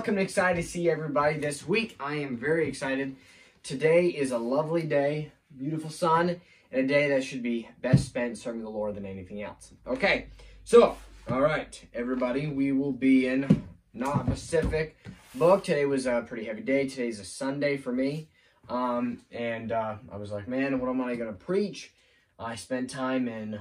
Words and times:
Welcome 0.00 0.16
and 0.16 0.22
excited 0.22 0.62
to 0.62 0.66
see 0.66 0.88
everybody 0.88 1.36
this 1.36 1.68
week. 1.68 1.94
I 2.00 2.14
am 2.14 2.38
very 2.38 2.66
excited. 2.66 3.16
Today 3.62 4.06
is 4.06 4.30
a 4.30 4.38
lovely 4.38 4.82
day, 4.82 5.30
beautiful 5.58 5.90
sun, 5.90 6.40
and 6.72 6.84
a 6.86 6.88
day 6.88 7.10
that 7.10 7.22
should 7.22 7.42
be 7.42 7.68
best 7.82 8.06
spent 8.06 8.38
serving 8.38 8.62
the 8.62 8.70
Lord 8.70 8.94
than 8.94 9.04
anything 9.04 9.42
else. 9.42 9.74
Okay, 9.86 10.28
so, 10.64 10.96
all 11.28 11.42
right, 11.42 11.86
everybody, 11.92 12.46
we 12.46 12.72
will 12.72 12.94
be 12.94 13.26
in 13.26 13.66
not 13.92 14.24
Pacific 14.24 14.96
book. 15.34 15.64
Today 15.64 15.84
was 15.84 16.06
a 16.06 16.24
pretty 16.26 16.46
heavy 16.46 16.62
day. 16.62 16.88
Today's 16.88 17.20
a 17.20 17.24
Sunday 17.26 17.76
for 17.76 17.92
me. 17.92 18.30
Um, 18.70 19.20
and 19.30 19.70
uh, 19.70 19.96
I 20.10 20.16
was 20.16 20.32
like, 20.32 20.48
man, 20.48 20.80
what 20.80 20.88
am 20.88 21.02
I 21.02 21.14
going 21.14 21.30
to 21.30 21.38
preach? 21.38 21.92
I 22.38 22.54
spent 22.54 22.88
time 22.88 23.28
in 23.28 23.60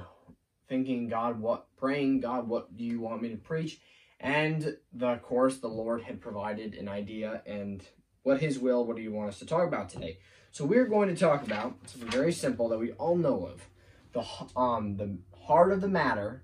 thinking, 0.70 1.10
God, 1.10 1.42
what, 1.42 1.66
praying, 1.76 2.22
God, 2.22 2.48
what 2.48 2.78
do 2.78 2.86
you 2.86 3.02
want 3.02 3.22
me 3.22 3.28
to 3.28 3.36
preach? 3.36 3.82
And 4.20 4.78
the, 4.92 5.16
course, 5.18 5.60
the 5.60 5.68
Lord 5.68 6.04
had 6.04 6.20
provided 6.20 6.74
an 6.74 6.90
idea 6.90 7.42
and 7.46 7.84
what 8.24 8.42
His 8.42 8.60
will, 8.60 8.86
what 8.86 8.98
do 8.98 9.02
you 9.02 9.14
want 9.14 9.30
us 9.30 9.40
to 9.40 9.46
talk 9.46 9.66
about 9.68 9.90
today? 9.90 10.20
So 10.52 10.66
we're 10.66 10.88
going 10.88 11.10
to 11.10 11.16
talk 11.16 11.46
about 11.46 11.76
something 11.86 12.10
very 12.10 12.34
simple 12.34 12.68
that 12.70 12.80
we 12.80 12.92
all 12.94 13.16
know 13.16 13.46
of. 13.46 13.68
The, 14.12 14.26
um, 14.60 14.98
the 14.98 15.18
heart 15.46 15.72
of 15.72 15.82
the 15.82 15.88
matter, 15.88 16.44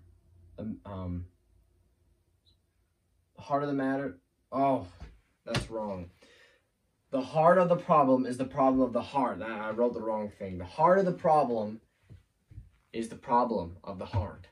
the, 0.58 0.78
um, 0.86 1.26
the 3.36 3.42
heart 3.42 3.64
of 3.64 3.68
the 3.68 3.76
matter, 3.76 4.20
oh, 4.52 4.88
that's 5.46 5.70
wrong. 5.70 6.12
The 7.12 7.22
heart 7.22 7.58
of 7.58 7.70
the 7.70 7.76
problem 7.76 8.26
is 8.26 8.38
the 8.38 8.46
problem 8.46 8.82
of 8.82 8.94
the 8.94 9.02
heart. 9.02 9.42
I 9.42 9.72
wrote 9.72 9.94
the 9.94 10.02
wrong 10.02 10.32
thing. 10.38 10.58
The 10.58 10.66
heart 10.66 11.00
of 11.00 11.06
the 11.06 11.12
problem 11.12 11.82
is 12.94 13.10
the 13.10 13.16
problem 13.16 13.78
of 13.84 14.00
the 14.00 14.06
heart. 14.06 14.48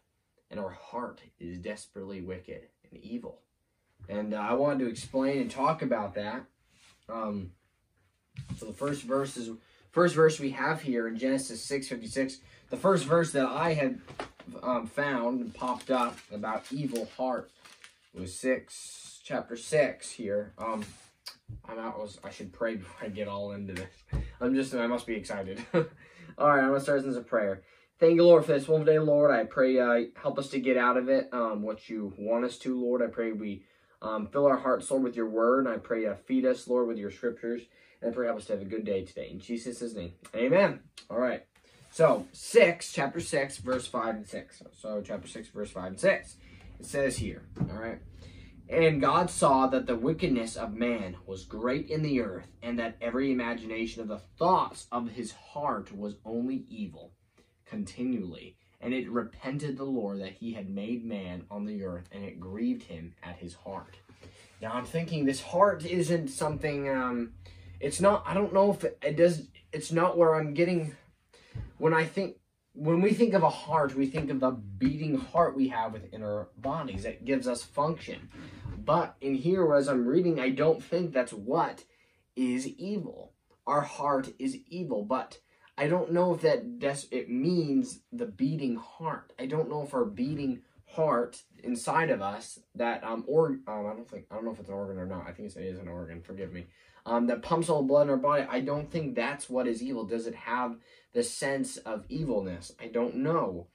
And 0.49 0.59
our 0.59 0.69
heart 0.69 1.21
is 1.39 1.57
desperately 1.57 2.21
wicked 2.21 2.67
and 2.93 3.03
evil. 3.03 3.39
And 4.09 4.33
uh, 4.33 4.37
I 4.37 4.53
wanted 4.53 4.79
to 4.79 4.89
explain 4.89 5.41
and 5.41 5.51
talk 5.51 5.81
about 5.81 6.15
that. 6.15 6.43
Um, 7.09 7.51
so 8.57 8.65
the 8.65 8.73
first 8.73 9.03
verse 9.03 9.37
is 9.37 9.49
first 9.91 10.15
verse 10.15 10.39
we 10.39 10.51
have 10.51 10.81
here 10.81 11.07
in 11.07 11.17
Genesis 11.17 11.65
6:56. 11.65 12.37
The 12.69 12.77
first 12.77 13.05
verse 13.05 13.31
that 13.31 13.45
I 13.45 13.73
had 13.73 14.01
um, 14.61 14.87
found 14.87 15.41
and 15.41 15.53
popped 15.53 15.91
up 15.91 16.17
about 16.31 16.65
evil 16.71 17.07
heart 17.17 17.51
was 18.13 18.35
six 18.35 19.21
chapter 19.23 19.55
six 19.55 20.11
here. 20.11 20.53
Um, 20.57 20.83
I'm 21.65 21.79
out. 21.79 21.99
Was 21.99 22.19
I 22.23 22.29
should 22.29 22.51
pray 22.51 22.75
before 22.75 23.07
I 23.07 23.09
get 23.09 23.27
all 23.27 23.51
into 23.51 23.73
this. 23.73 23.93
I'm 24.41 24.55
just 24.55 24.73
I 24.73 24.87
must 24.87 25.07
be 25.07 25.15
excited. 25.15 25.63
all 25.73 25.83
right, 26.49 26.63
I'm 26.63 26.69
gonna 26.69 26.81
start 26.81 27.01
this 27.01 27.11
as 27.11 27.17
a 27.17 27.21
prayer. 27.21 27.61
Thank 28.03 28.17
you, 28.17 28.25
Lord, 28.25 28.43
for 28.43 28.51
this 28.51 28.67
one 28.67 28.83
day, 28.83 28.99
Lord. 28.99 29.31
I 29.31 29.45
pray 29.45 29.79
uh, 29.79 30.07
help 30.21 30.37
us 30.37 30.49
to 30.49 30.59
get 30.59 30.75
out 30.75 30.97
of 30.97 31.07
it 31.07 31.29
um, 31.31 31.61
what 31.61 31.87
you 31.87 32.13
want 32.17 32.43
us 32.43 32.57
to, 32.57 32.77
Lord. 32.77 33.01
I 33.01 33.07
pray 33.07 33.31
we 33.31 33.63
um, 34.01 34.27
fill 34.27 34.45
our 34.45 34.57
hearts, 34.57 34.91
Lord, 34.91 35.03
with 35.03 35.15
your 35.15 35.29
word. 35.29 35.67
I 35.67 35.77
pray 35.77 36.05
uh, 36.05 36.15
feed 36.15 36.45
us, 36.45 36.67
Lord, 36.67 36.89
with 36.89 36.97
your 36.97 37.11
scriptures. 37.11 37.61
And 38.01 38.11
I 38.11 38.13
pray 38.13 38.25
help 38.25 38.39
us 38.39 38.47
to 38.47 38.53
have 38.57 38.61
a 38.61 38.65
good 38.65 38.83
day 38.83 39.05
today. 39.05 39.29
In 39.31 39.39
Jesus' 39.39 39.93
name, 39.93 40.11
amen. 40.35 40.81
All 41.09 41.17
right. 41.17 41.45
So, 41.91 42.27
6, 42.33 42.91
chapter 42.91 43.21
6, 43.21 43.59
verse 43.59 43.87
5 43.87 44.15
and 44.15 44.27
6. 44.27 44.63
So, 44.73 45.01
chapter 45.01 45.29
6, 45.29 45.47
verse 45.47 45.71
5 45.71 45.85
and 45.85 45.99
6. 46.01 46.35
It 46.81 46.85
says 46.85 47.15
here, 47.15 47.43
all 47.57 47.79
right. 47.79 47.99
And 48.67 48.99
God 48.99 49.29
saw 49.29 49.67
that 49.67 49.87
the 49.87 49.95
wickedness 49.95 50.57
of 50.57 50.73
man 50.73 51.15
was 51.25 51.45
great 51.45 51.89
in 51.89 52.01
the 52.01 52.19
earth, 52.19 52.47
and 52.61 52.77
that 52.79 52.97
every 52.99 53.31
imagination 53.31 54.01
of 54.01 54.09
the 54.09 54.19
thoughts 54.19 54.87
of 54.91 55.11
his 55.11 55.31
heart 55.31 55.95
was 55.95 56.17
only 56.25 56.65
evil 56.67 57.13
continually. 57.73 58.55
And 58.81 58.93
it 58.93 59.09
repented 59.09 59.77
the 59.77 59.83
Lord 59.83 60.21
that 60.21 60.33
he 60.33 60.53
had 60.53 60.69
made 60.69 61.03
man 61.03 61.45
on 61.49 61.65
the 61.65 61.83
earth, 61.83 62.07
and 62.11 62.23
it 62.23 62.39
grieved 62.39 62.83
him 62.83 63.15
at 63.23 63.37
his 63.37 63.55
heart. 63.55 63.95
Now 64.61 64.73
I'm 64.73 64.85
thinking 64.85 65.25
this 65.25 65.41
heart 65.41 65.83
isn't 65.85 66.27
something, 66.27 66.89
um, 66.89 67.33
it's 67.79 67.99
not, 67.99 68.23
I 68.27 68.33
don't 68.33 68.53
know 68.53 68.71
if 68.71 68.83
it, 68.83 68.99
it 69.01 69.17
does, 69.17 69.47
it's 69.71 69.91
not 69.91 70.17
where 70.17 70.35
I'm 70.35 70.53
getting, 70.53 70.95
when 71.77 71.93
I 71.93 72.05
think, 72.05 72.35
when 72.73 73.01
we 73.01 73.13
think 73.13 73.33
of 73.33 73.43
a 73.43 73.49
heart, 73.49 73.95
we 73.95 74.05
think 74.05 74.29
of 74.29 74.39
the 74.39 74.51
beating 74.51 75.17
heart 75.17 75.55
we 75.55 75.69
have 75.69 75.93
within 75.93 76.21
our 76.21 76.49
bodies 76.57 77.03
that 77.03 77.25
gives 77.25 77.47
us 77.47 77.63
function. 77.63 78.29
But 78.77 79.15
in 79.21 79.35
here, 79.35 79.73
as 79.73 79.87
I'm 79.87 80.05
reading, 80.05 80.39
I 80.39 80.49
don't 80.49 80.83
think 80.83 81.13
that's 81.13 81.33
what 81.33 81.85
is 82.35 82.67
evil. 82.67 83.33
Our 83.65 83.81
heart 83.81 84.33
is 84.39 84.57
evil, 84.67 85.03
but 85.05 85.39
I 85.77 85.87
don't 85.87 86.11
know 86.11 86.33
if 86.33 86.41
that 86.41 86.79
des- 86.79 87.07
it 87.11 87.29
means 87.29 88.01
the 88.11 88.25
beating 88.25 88.75
heart. 88.75 89.33
I 89.39 89.47
don't 89.47 89.69
know 89.69 89.83
if 89.83 89.93
our 89.93 90.05
beating 90.05 90.61
heart 90.85 91.41
inside 91.63 92.11
of 92.11 92.21
us 92.21 92.59
that 92.75 93.03
um 93.03 93.23
or 93.27 93.57
um, 93.67 93.87
I 93.87 93.93
don't 93.93 94.07
think 94.09 94.25
I 94.29 94.35
don't 94.35 94.45
know 94.45 94.51
if 94.51 94.59
it's 94.59 94.69
an 94.69 94.75
organ 94.75 94.99
or 94.99 95.05
not. 95.05 95.27
I 95.27 95.31
think 95.31 95.55
it 95.55 95.61
is 95.61 95.79
an 95.79 95.87
organ. 95.87 96.21
Forgive 96.21 96.53
me. 96.53 96.65
Um, 97.05 97.27
that 97.27 97.41
pumps 97.41 97.67
all 97.67 97.81
the 97.81 97.87
blood 97.87 98.03
in 98.03 98.11
our 98.11 98.17
body. 98.17 98.45
I 98.49 98.61
don't 98.61 98.89
think 98.89 99.15
that's 99.15 99.49
what 99.49 99.67
is 99.67 99.83
evil. 99.83 100.05
Does 100.05 100.27
it 100.27 100.35
have 100.35 100.77
the 101.13 101.23
sense 101.23 101.75
of 101.77 102.05
evilness? 102.07 102.71
I 102.79 102.87
don't 102.87 103.17
know. 103.17 103.67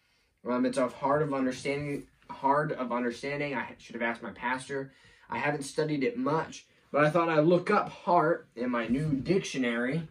Um, 0.49 0.65
it's 0.65 0.79
a 0.79 0.89
hard 0.89 1.23
of 1.23 1.35
understanding. 1.35 2.07
Hard 2.31 2.73
of 2.73 2.93
understanding. 2.93 3.55
I 3.55 3.75
should 3.79 3.97
have 3.97 4.03
asked 4.03 4.23
my 4.23 4.31
pastor. 4.31 4.93
I 5.29 5.39
haven't 5.39 5.65
studied 5.65 6.05
it 6.05 6.17
much, 6.17 6.67
but 6.91 7.05
I 7.05 7.11
thought 7.11 7.29
I'd 7.29 7.45
look 7.45 7.71
up 7.71 7.91
heart 7.91 8.49
in 8.57 8.71
my 8.71 8.87
new 8.87 9.13
dictionary 9.13 10.09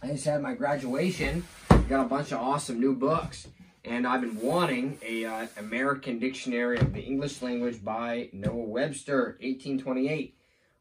I 0.00 0.08
just 0.08 0.24
had 0.24 0.40
my 0.40 0.54
graduation. 0.54 1.44
Got 1.88 2.06
a 2.06 2.08
bunch 2.08 2.32
of 2.32 2.40
awesome 2.40 2.80
new 2.80 2.94
books. 2.94 3.48
And 3.84 4.06
I've 4.06 4.20
been 4.20 4.40
wanting 4.40 4.98
a 5.04 5.24
uh, 5.24 5.46
American 5.58 6.18
Dictionary 6.18 6.78
of 6.78 6.94
the 6.94 7.02
English 7.02 7.42
Language 7.42 7.84
by 7.84 8.30
Noah 8.32 8.54
Webster, 8.54 9.36
1828. 9.40 10.36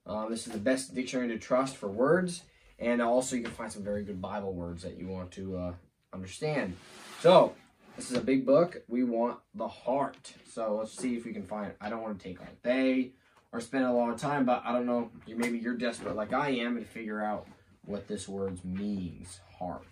Um, 0.05 0.29
this 0.29 0.45
is 0.45 0.53
the 0.53 0.59
best 0.59 0.94
dictionary 0.94 1.29
to 1.29 1.39
trust 1.39 1.77
for 1.77 1.89
words. 1.89 2.44
And 2.77 3.01
also 3.01 3.35
you 3.35 3.44
can 3.44 3.51
find 3.51 3.71
some 3.71 3.83
very 3.83 4.03
good 4.03 4.21
Bible 4.21 4.53
words 4.53 4.83
that 4.83 4.97
you 4.97 5.07
want 5.07 5.31
to 5.31 5.57
uh, 5.57 5.73
understand. 6.13 6.75
So, 7.21 7.53
this 7.95 8.09
is 8.09 8.17
a 8.17 8.21
big 8.21 8.45
book. 8.45 8.81
We 8.88 9.03
want 9.03 9.39
the 9.53 9.67
heart. 9.67 10.33
So 10.50 10.77
let's 10.77 10.97
see 10.97 11.16
if 11.16 11.25
we 11.25 11.33
can 11.33 11.44
find 11.44 11.67
it. 11.67 11.77
I 11.81 11.89
don't 11.89 12.01
want 12.01 12.19
to 12.19 12.23
take 12.23 12.39
all 12.39 12.47
day 12.63 13.11
or 13.51 13.59
spend 13.59 13.85
a 13.85 13.91
long 13.91 14.16
time, 14.16 14.45
but 14.45 14.63
I 14.66 14.71
don't 14.71 14.85
know. 14.85 15.11
Maybe 15.27 15.59
you're 15.59 15.75
desperate 15.75 16.16
like 16.16 16.33
I 16.33 16.50
am 16.50 16.77
to 16.77 16.85
figure 16.85 17.21
out 17.21 17.47
what 17.86 18.08
this 18.08 18.28
word 18.28 18.64
means. 18.64 19.40
Heart. 19.58 19.86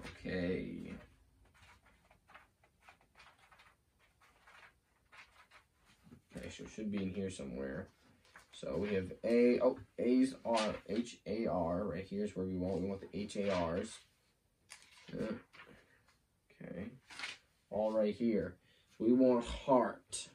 Okay. 0.00 0.92
Okay, 6.36 6.50
so 6.50 6.64
it 6.64 6.70
should 6.70 6.92
be 6.92 7.02
in 7.02 7.14
here 7.14 7.30
somewhere. 7.30 7.88
So 8.52 8.76
we 8.78 8.94
have 8.94 9.12
A, 9.24 9.58
oh, 9.60 9.78
A's 9.98 10.34
are 10.44 10.74
H 10.88 11.18
A 11.26 11.46
R, 11.46 11.84
right 11.84 12.06
here's 12.08 12.34
where 12.34 12.46
we 12.46 12.56
want, 12.56 12.80
we 12.80 12.88
want 12.88 13.00
the 13.02 13.18
H 13.18 13.36
A 13.36 13.50
R's. 13.50 13.98
Okay, 15.14 16.86
all 17.70 17.92
right 17.92 18.14
here. 18.14 18.56
We 18.98 19.12
want 19.12 19.44
heart. 19.44 20.30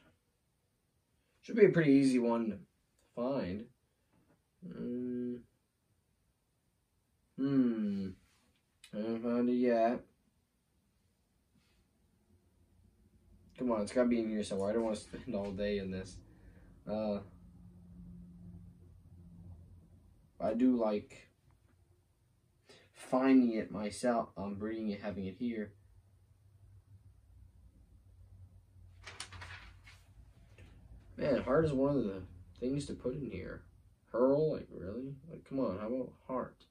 Should 1.42 1.56
be 1.56 1.66
a 1.66 1.70
pretty 1.70 1.92
easy 1.92 2.20
one 2.20 2.50
to 2.50 2.58
find. 3.16 3.64
Mm. 4.66 5.21
Hmm. 7.42 8.10
I 8.94 8.98
haven't 8.98 9.22
found 9.24 9.48
it 9.48 9.54
yet. 9.54 9.98
Come 13.58 13.72
on, 13.72 13.80
it's 13.80 13.90
gotta 13.90 14.08
be 14.08 14.20
in 14.20 14.30
here 14.30 14.44
somewhere. 14.44 14.70
I 14.70 14.74
don't 14.74 14.84
want 14.84 14.94
to 14.94 15.02
spend 15.02 15.34
all 15.34 15.50
day 15.50 15.78
in 15.78 15.90
this. 15.90 16.18
Uh, 16.88 17.18
I 20.40 20.54
do 20.54 20.76
like 20.76 21.30
finding 22.92 23.54
it 23.54 23.72
myself. 23.72 24.28
I'm 24.36 24.56
reading 24.60 24.90
it, 24.90 25.00
having 25.02 25.24
it 25.24 25.34
here. 25.36 25.72
Man, 31.16 31.42
heart 31.42 31.64
is 31.64 31.72
one 31.72 31.96
of 31.96 32.04
the 32.04 32.22
things 32.60 32.86
to 32.86 32.94
put 32.94 33.16
in 33.16 33.32
here. 33.32 33.62
Hurl, 34.12 34.52
like 34.52 34.68
really? 34.70 35.16
Like, 35.28 35.44
come 35.48 35.58
on, 35.58 35.80
how 35.80 35.88
about 35.88 36.12
heart? 36.28 36.66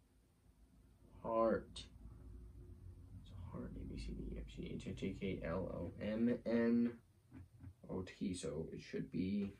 Heart. 1.23 1.69
It's 1.75 3.31
a 3.31 3.51
heart, 3.51 3.71
A, 3.75 3.94
B, 3.94 4.00
C, 4.00 4.13
D, 4.13 4.35
E, 4.35 4.38
F, 4.39 4.45
G, 4.56 4.71
H, 4.73 4.88
I, 4.88 4.91
J, 5.00 5.15
K, 5.19 5.41
L, 5.45 5.69
O, 5.73 5.91
M, 6.01 6.38
N, 6.45 6.91
O, 7.89 8.01
T. 8.01 8.33
So 8.33 8.68
it 8.73 8.81
should 8.81 9.12
be. 9.12 9.53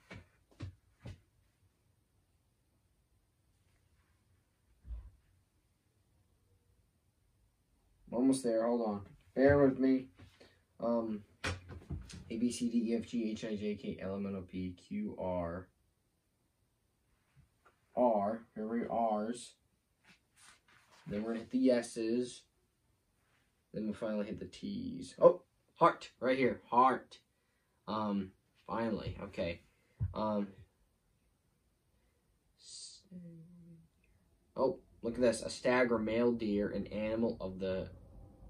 Almost 8.12 8.44
there. 8.44 8.68
Hold 8.68 8.82
on. 8.82 9.02
Bear 9.36 9.66
with 9.66 9.80
me. 9.80 10.08
Um, 10.80 11.24
A, 12.30 12.38
B, 12.38 12.52
C, 12.52 12.70
D, 12.70 12.92
E, 12.92 12.96
F, 12.96 13.08
G, 13.08 13.32
H, 13.32 13.46
I, 13.46 13.56
J, 13.56 13.76
K, 13.76 14.00
L, 14.02 14.16
M, 14.16 14.26
N, 14.26 14.36
O, 14.36 14.42
P, 14.42 14.76
Q, 14.88 15.16
R. 15.20 15.68
R. 17.96 18.44
Here 18.56 18.68
we 18.68 18.86
R's. 18.90 19.56
Then 21.12 21.24
we're 21.24 21.34
gonna 21.34 21.40
hit 21.40 21.52
the 21.52 21.72
S's. 21.72 22.42
Then 23.74 23.86
we'll 23.86 23.94
finally 23.94 24.26
hit 24.26 24.40
the 24.40 24.46
T's. 24.46 25.16
Oh, 25.20 25.42
hart, 25.76 26.12
right 26.20 26.38
here, 26.38 26.62
hart. 26.70 27.20
Um, 27.88 28.32
finally, 28.66 29.18
okay. 29.22 29.62
Um, 30.14 30.48
Oh, 34.56 34.80
look 35.02 35.16
at 35.16 35.22
this. 35.22 35.42
A 35.42 35.50
stag 35.50 35.92
or 35.92 36.00
male 36.00 36.32
deer, 36.32 36.70
an 36.70 36.88
animal 36.88 37.38
of 37.40 37.60
the 37.60 37.90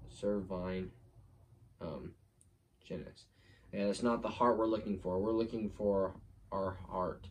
cervine 0.08 0.90
um, 1.80 2.12
genus. 2.84 3.26
And 3.72 3.88
it's 3.88 4.02
not 4.02 4.22
the 4.22 4.28
heart 4.28 4.58
we're 4.58 4.66
looking 4.66 4.98
for. 4.98 5.18
We're 5.18 5.32
looking 5.32 5.70
for 5.70 6.14
our 6.50 6.76
heart. 6.90 7.28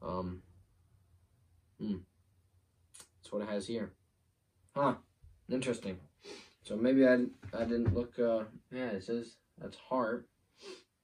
Um, 0.00 0.42
hmm. 1.78 1.96
That's 3.18 3.32
what 3.32 3.42
it 3.42 3.48
has 3.48 3.66
here. 3.66 3.92
Huh. 4.74 4.94
Interesting. 5.50 5.98
So 6.62 6.76
maybe 6.76 7.06
I, 7.06 7.24
I 7.52 7.64
didn't 7.64 7.94
look, 7.94 8.18
uh, 8.18 8.44
yeah, 8.70 8.90
it 8.90 9.04
says 9.04 9.36
that's 9.58 9.76
hart. 9.76 10.28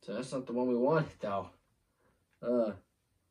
So 0.03 0.15
that's 0.15 0.33
not 0.33 0.47
the 0.47 0.53
one 0.53 0.69
we 0.69 0.77
wanted, 0.77 1.11
though. 1.21 1.51
Uh, 2.41 2.73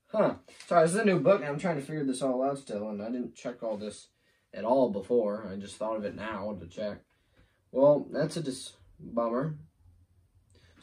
huh. 0.07 0.35
Sorry, 0.67 0.83
this 0.83 0.93
is 0.93 0.99
a 0.99 1.05
new 1.05 1.19
book, 1.19 1.39
and 1.39 1.49
I'm 1.49 1.59
trying 1.59 1.77
to 1.77 1.81
figure 1.81 2.03
this 2.03 2.21
all 2.21 2.43
out 2.43 2.57
still, 2.57 2.89
and 2.89 3.01
I 3.01 3.05
didn't 3.05 3.35
check 3.35 3.63
all 3.63 3.77
this 3.77 4.09
at 4.53 4.65
all 4.65 4.89
before. 4.89 5.49
I 5.51 5.55
just 5.55 5.77
thought 5.77 5.95
of 5.95 6.03
it 6.03 6.15
now 6.15 6.57
to 6.59 6.67
check. 6.67 6.97
Well, 7.71 8.07
that's 8.11 8.37
a 8.37 8.41
dis 8.41 8.73
bummer. 8.99 9.55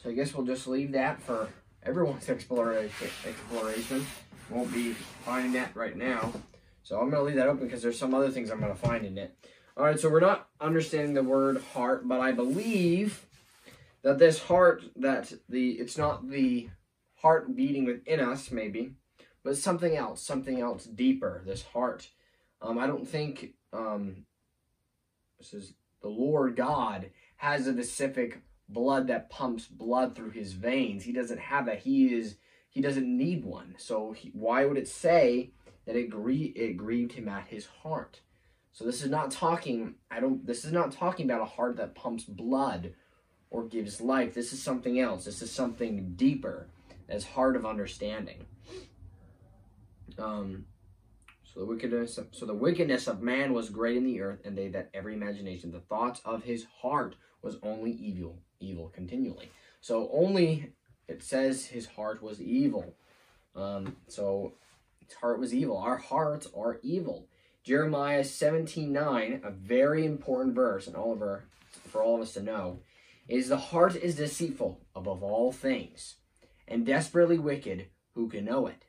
So 0.01 0.09
I 0.09 0.13
guess 0.13 0.33
we'll 0.33 0.45
just 0.45 0.67
leave 0.67 0.91
that 0.93 1.21
for 1.21 1.49
everyone's 1.83 2.29
exploration. 2.29 4.05
Won't 4.49 4.73
be 4.73 4.93
finding 5.25 5.53
that 5.53 5.75
right 5.75 5.95
now. 5.95 6.33
So 6.83 6.99
I'm 6.99 7.09
going 7.09 7.21
to 7.21 7.23
leave 7.23 7.37
that 7.37 7.47
open 7.47 7.65
because 7.65 7.81
there's 7.81 7.97
some 7.97 8.13
other 8.13 8.29
things 8.29 8.51
I'm 8.51 8.59
going 8.59 8.73
to 8.73 8.77
find 8.77 9.05
in 9.05 9.17
it. 9.17 9.35
All 9.75 9.85
right, 9.85 9.99
so 9.99 10.09
we're 10.09 10.19
not 10.19 10.49
understanding 10.61 11.13
the 11.13 11.23
word 11.23 11.61
heart, 11.73 12.07
but 12.07 12.19
I 12.19 12.31
believe 12.31 13.25
that 14.03 14.19
this 14.19 14.43
heart, 14.43 14.83
that 14.97 15.33
the 15.49 15.71
it's 15.71 15.97
not 15.97 16.29
the 16.29 16.69
heart 17.15 17.55
beating 17.55 17.85
within 17.85 18.19
us, 18.19 18.51
maybe, 18.51 18.93
but 19.43 19.57
something 19.57 19.95
else, 19.95 20.21
something 20.21 20.59
else 20.59 20.85
deeper. 20.85 21.41
This 21.45 21.63
heart. 21.63 22.09
Um, 22.61 22.77
I 22.77 22.85
don't 22.85 23.07
think 23.07 23.53
um, 23.71 24.25
this 25.39 25.53
is 25.53 25.73
the 26.01 26.09
Lord 26.09 26.55
God 26.55 27.09
has 27.37 27.65
a 27.65 27.73
specific 27.73 28.41
blood 28.69 29.07
that 29.07 29.29
pumps 29.29 29.65
blood 29.65 30.15
through 30.15 30.31
his 30.31 30.53
veins. 30.53 31.03
He 31.03 31.13
doesn't 31.13 31.39
have 31.39 31.65
that. 31.65 31.79
He 31.79 32.13
is 32.13 32.35
he 32.69 32.81
doesn't 32.81 33.05
need 33.05 33.45
one. 33.45 33.75
So 33.77 34.11
he, 34.11 34.31
why 34.33 34.65
would 34.65 34.77
it 34.77 34.87
say 34.87 35.51
that 35.85 35.95
it, 35.95 36.11
it 36.55 36.77
grieved 36.77 37.13
him 37.13 37.27
at 37.27 37.47
his 37.47 37.65
heart? 37.65 38.21
So 38.71 38.85
this 38.85 39.03
is 39.03 39.09
not 39.09 39.29
talking, 39.29 39.95
I 40.09 40.19
don't, 40.19 40.45
this 40.45 40.65
is 40.65 40.71
not 40.71 40.91
talking 40.91 41.25
about 41.25 41.41
a 41.41 41.45
heart 41.45 41.77
that 41.77 41.93
pumps 41.93 42.23
blood 42.23 42.93
or 43.51 43.65
gives 43.65 44.01
life. 44.01 44.33
This 44.33 44.51
is 44.51 44.61
something 44.61 44.99
else. 44.99 45.25
This 45.25 45.41
is 45.41 45.51
something 45.51 46.13
deeper 46.15 46.67
as 47.07 47.23
hard 47.23 47.55
of 47.55 47.65
understanding. 47.65 48.45
Um, 50.17 50.65
so 51.43 51.59
the 51.59 51.65
wickedness, 51.67 52.17
of, 52.17 52.29
so 52.31 52.47
the 52.47 52.53
wickedness 52.53 53.07
of 53.07 53.21
man 53.21 53.53
was 53.53 53.69
great 53.69 53.97
in 53.97 54.05
the 54.05 54.21
earth, 54.21 54.39
and 54.43 54.57
they 54.57 54.69
that 54.69 54.89
every 54.93 55.13
imagination, 55.13 55.71
the 55.71 55.79
thoughts 55.81 56.19
of 56.25 56.43
his 56.43 56.65
heart 56.81 57.15
was 57.43 57.57
only 57.61 57.91
evil, 57.91 58.39
evil 58.59 58.89
continually. 58.89 59.51
So 59.81 60.09
only 60.11 60.71
it 61.07 61.21
says 61.21 61.65
his 61.65 61.85
heart 61.85 62.23
was 62.23 62.41
evil. 62.41 62.95
Um, 63.55 63.97
so 64.07 64.53
his 65.07 65.17
heart 65.17 65.39
was 65.39 65.53
evil. 65.53 65.77
Our 65.77 65.97
hearts 65.97 66.47
are 66.55 66.79
evil. 66.81 67.27
Jeremiah 67.63 68.23
17 68.23 68.91
9, 68.91 69.41
a 69.43 69.51
very 69.51 70.05
important 70.05 70.53
verse, 70.55 70.87
and 70.87 70.95
all 70.95 71.13
of 71.13 71.21
our, 71.21 71.45
for 71.87 72.03
all 72.03 72.15
of 72.15 72.21
us 72.21 72.33
to 72.33 72.43
know, 72.43 72.79
is 73.27 73.47
the 73.47 73.57
heart 73.57 73.95
is 73.95 74.15
deceitful 74.15 74.81
above 74.95 75.23
all 75.23 75.51
things, 75.51 76.15
and 76.67 76.85
desperately 76.85 77.39
wicked. 77.39 77.87
Who 78.15 78.27
can 78.29 78.45
know 78.45 78.67
it? 78.67 78.85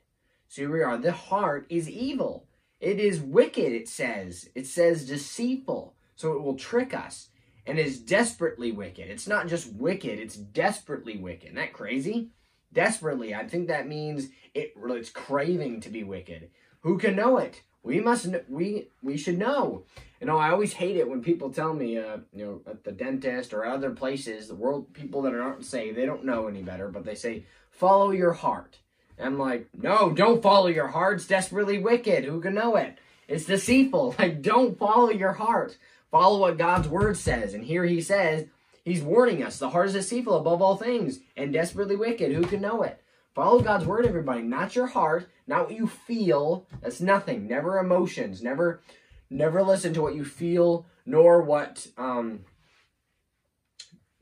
So 0.47 0.63
here 0.63 0.71
we 0.71 0.83
are. 0.83 0.97
The 0.97 1.11
heart 1.11 1.65
is 1.69 1.89
evil. 1.89 2.47
It 2.79 2.99
is 2.99 3.19
wicked, 3.19 3.71
it 3.71 3.87
says. 3.87 4.49
It 4.53 4.67
says 4.67 5.07
deceitful. 5.07 5.95
So 6.15 6.33
it 6.33 6.41
will 6.41 6.55
trick 6.55 6.93
us 6.93 7.29
and 7.65 7.79
is 7.79 7.99
desperately 7.99 8.71
wicked. 8.71 9.09
It's 9.09 9.27
not 9.27 9.47
just 9.47 9.73
wicked, 9.73 10.19
it's 10.19 10.35
desperately 10.35 11.17
wicked. 11.17 11.45
Isn't 11.45 11.55
that 11.55 11.73
crazy? 11.73 12.29
Desperately. 12.75 13.33
I 13.33 13.47
think 13.47 13.69
that 13.69 13.87
means 13.87 14.27
it, 14.53 14.73
it's 14.75 15.09
craving 15.09 15.81
to 15.81 15.89
be 15.89 16.03
wicked. 16.03 16.49
Who 16.81 16.99
can 16.99 17.15
know 17.15 17.37
it? 17.37 17.63
We 17.81 17.99
must. 17.99 18.27
We 18.49 18.89
we 19.01 19.17
should 19.17 19.39
know. 19.39 19.85
You 20.19 20.27
know, 20.27 20.37
I 20.37 20.49
always 20.49 20.73
hate 20.73 20.97
it 20.97 21.09
when 21.09 21.23
people 21.23 21.51
tell 21.51 21.73
me, 21.73 21.97
uh, 21.97 22.17
you 22.33 22.45
know, 22.45 22.61
at 22.71 22.83
the 22.83 22.91
dentist 22.91 23.53
or 23.53 23.65
other 23.65 23.91
places, 23.91 24.47
the 24.47 24.55
world 24.55 24.93
people 24.93 25.21
that 25.23 25.33
aren't 25.33 25.65
saved, 25.65 25.97
they 25.97 26.05
don't 26.05 26.25
know 26.25 26.47
any 26.47 26.63
better, 26.63 26.89
but 26.89 27.05
they 27.05 27.15
say 27.15 27.45
follow 27.71 28.11
your 28.11 28.33
heart. 28.33 28.77
And 29.17 29.27
I'm 29.27 29.39
like, 29.39 29.69
no, 29.73 30.11
don't 30.11 30.43
follow 30.43 30.67
your 30.67 30.87
heart. 30.87 31.15
It's 31.15 31.27
desperately 31.27 31.77
wicked. 31.77 32.25
Who 32.25 32.41
can 32.41 32.55
know 32.55 32.75
it? 32.75 32.97
It's 33.27 33.45
deceitful. 33.45 34.15
Like, 34.19 34.41
don't 34.41 34.77
follow 34.77 35.11
your 35.11 35.33
heart. 35.33 35.77
Follow 36.11 36.39
what 36.39 36.57
God's 36.57 36.87
word 36.87 37.17
says. 37.17 37.53
And 37.53 37.63
here 37.63 37.85
He 37.85 38.01
says, 38.01 38.47
He's 38.85 39.01
warning 39.01 39.41
us. 39.41 39.57
The 39.57 39.71
heart 39.71 39.87
is 39.87 39.93
deceitful 39.93 40.37
above 40.37 40.61
all 40.61 40.77
things 40.77 41.19
and 41.35 41.51
desperately 41.51 41.95
wicked. 41.95 42.31
Who 42.31 42.43
can 42.43 42.61
know 42.61 42.83
it? 42.83 43.01
Follow 43.33 43.59
God's 43.59 43.83
word, 43.83 44.05
everybody. 44.05 44.43
Not 44.43 44.75
your 44.75 44.85
heart, 44.85 45.27
not 45.47 45.65
what 45.65 45.75
you 45.75 45.87
feel. 45.87 46.67
That's 46.81 47.01
nothing. 47.01 47.47
Never 47.47 47.79
emotions. 47.79 48.43
Never, 48.43 48.81
never 49.29 49.63
listen 49.63 49.93
to 49.95 50.03
what 50.03 50.13
you 50.13 50.23
feel, 50.23 50.85
nor 51.03 51.41
what. 51.41 51.87
Um, 51.97 52.41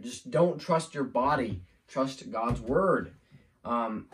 just 0.01 0.31
don't 0.31 0.59
trust 0.59 0.95
your 0.95 1.03
body. 1.03 1.61
Trust 1.89 2.31
God's 2.31 2.61
word. 2.61 3.11
Um, 3.65 4.07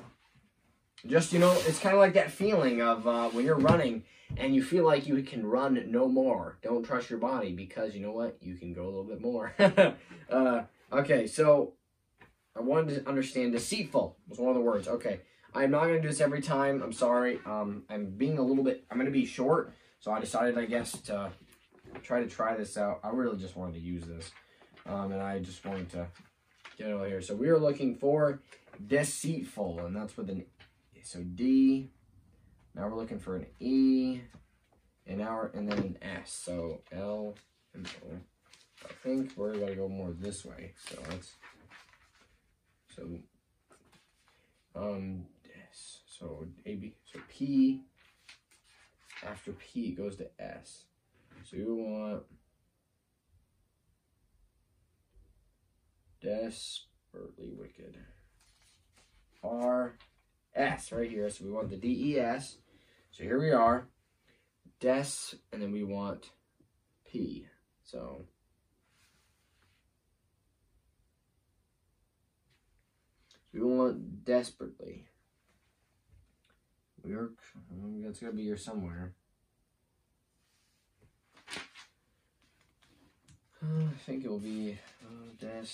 just 1.05 1.33
you 1.33 1.39
know, 1.39 1.51
it's 1.65 1.79
kind 1.79 1.95
of 1.95 1.99
like 1.99 2.13
that 2.13 2.31
feeling 2.31 2.81
of 2.81 3.07
uh, 3.07 3.29
when 3.29 3.45
you're 3.45 3.55
running 3.55 4.03
and 4.37 4.53
you 4.53 4.63
feel 4.63 4.85
like 4.85 5.07
you 5.07 5.21
can 5.23 5.45
run 5.45 5.83
no 5.89 6.07
more. 6.07 6.57
Don't 6.61 6.83
trust 6.83 7.09
your 7.09 7.19
body 7.19 7.51
because 7.53 7.95
you 7.95 8.01
know 8.01 8.11
what? 8.11 8.37
You 8.41 8.55
can 8.55 8.73
go 8.73 8.83
a 8.83 8.85
little 8.85 9.03
bit 9.03 9.21
more. 9.21 9.53
uh, 10.29 10.63
okay, 10.91 11.27
so 11.27 11.73
I 12.55 12.61
wanted 12.61 12.95
to 12.95 13.09
understand 13.09 13.53
deceitful 13.53 14.17
was 14.27 14.39
one 14.39 14.49
of 14.49 14.55
the 14.55 14.61
words. 14.61 14.87
Okay. 14.87 15.21
I'm 15.53 15.71
not 15.71 15.85
to 15.85 16.01
do 16.01 16.07
this 16.07 16.21
every 16.21 16.41
time. 16.41 16.83
I'm 16.83 16.93
sorry. 16.93 17.39
Um, 17.45 17.83
I'm 17.89 18.11
being 18.11 18.37
a 18.37 18.41
little 18.41 18.63
bit, 18.63 18.85
I'm 18.91 19.03
to 19.03 19.11
be 19.11 19.25
short. 19.25 19.73
So 19.99 20.11
I 20.11 20.19
decided, 20.19 20.57
I 20.57 20.65
guess, 20.65 20.91
to 21.03 21.31
try 22.03 22.21
to 22.21 22.29
try 22.29 22.55
this 22.55 22.77
out. 22.77 22.99
I 23.03 23.09
really 23.09 23.37
just 23.37 23.55
wanted 23.55 23.73
to 23.73 23.79
use 23.79 24.05
this. 24.05 24.31
Um, 24.85 25.11
and 25.11 25.21
I 25.21 25.39
just 25.39 25.65
wanted 25.65 25.89
to 25.91 26.07
get 26.77 26.87
it 26.87 26.91
over 26.91 27.07
here. 27.07 27.21
So 27.21 27.35
we 27.35 27.49
are 27.49 27.57
looking 27.57 27.95
for 27.95 28.41
deceitful. 28.85 29.79
And 29.85 29.95
that's 29.95 30.15
with 30.15 30.29
an, 30.29 30.45
so 31.03 31.23
D. 31.23 31.89
Now 32.75 32.87
we're 32.87 32.97
looking 32.97 33.19
for 33.19 33.35
an 33.35 33.47
E. 33.59 34.21
And 35.07 35.19
now, 35.19 35.49
and 35.53 35.69
then 35.69 35.79
an 35.79 35.97
S. 36.01 36.31
So 36.31 36.81
L 36.91 37.35
and 37.73 37.87
O. 38.05 38.17
I 38.85 38.93
think 39.03 39.33
we're 39.35 39.53
to 39.53 39.75
go 39.75 39.89
more 39.89 40.11
this 40.11 40.45
way. 40.45 40.73
So 40.87 40.97
let's 41.09 41.33
so, 42.95 43.07
um, 44.75 45.25
yes. 45.45 46.01
So 46.05 46.47
A 46.65 46.75
B. 46.75 46.95
So 47.11 47.19
P. 47.29 47.81
After 49.25 49.51
P 49.53 49.91
goes 49.91 50.15
to 50.17 50.29
S. 50.39 50.83
So 51.43 51.57
you 51.57 51.75
want 51.75 52.23
desperately 56.21 57.51
wicked. 57.57 57.97
R 59.43 59.95
S 60.55 60.91
right 60.91 61.09
here. 61.09 61.29
So 61.29 61.45
we 61.45 61.51
want 61.51 61.69
the 61.69 61.77
D 61.77 62.13
E 62.13 62.19
S. 62.19 62.57
So 63.11 63.23
here 63.23 63.39
we 63.39 63.51
are. 63.51 63.87
Des, 64.79 65.35
and 65.51 65.61
then 65.61 65.71
we 65.71 65.83
want 65.83 66.31
P. 67.05 67.47
So 67.83 68.25
we 73.53 73.61
want 73.61 74.23
desperately. 74.23 75.05
We 77.03 77.13
are, 77.13 77.31
that's 78.01 78.19
to 78.19 78.31
be 78.31 78.43
here 78.43 78.57
somewhere. 78.57 79.13
Uh, 83.61 83.87
I 83.87 83.97
think 84.05 84.23
it 84.23 84.29
will 84.29 84.39
be 84.39 84.77
uh, 85.03 85.33
des. 85.39 85.65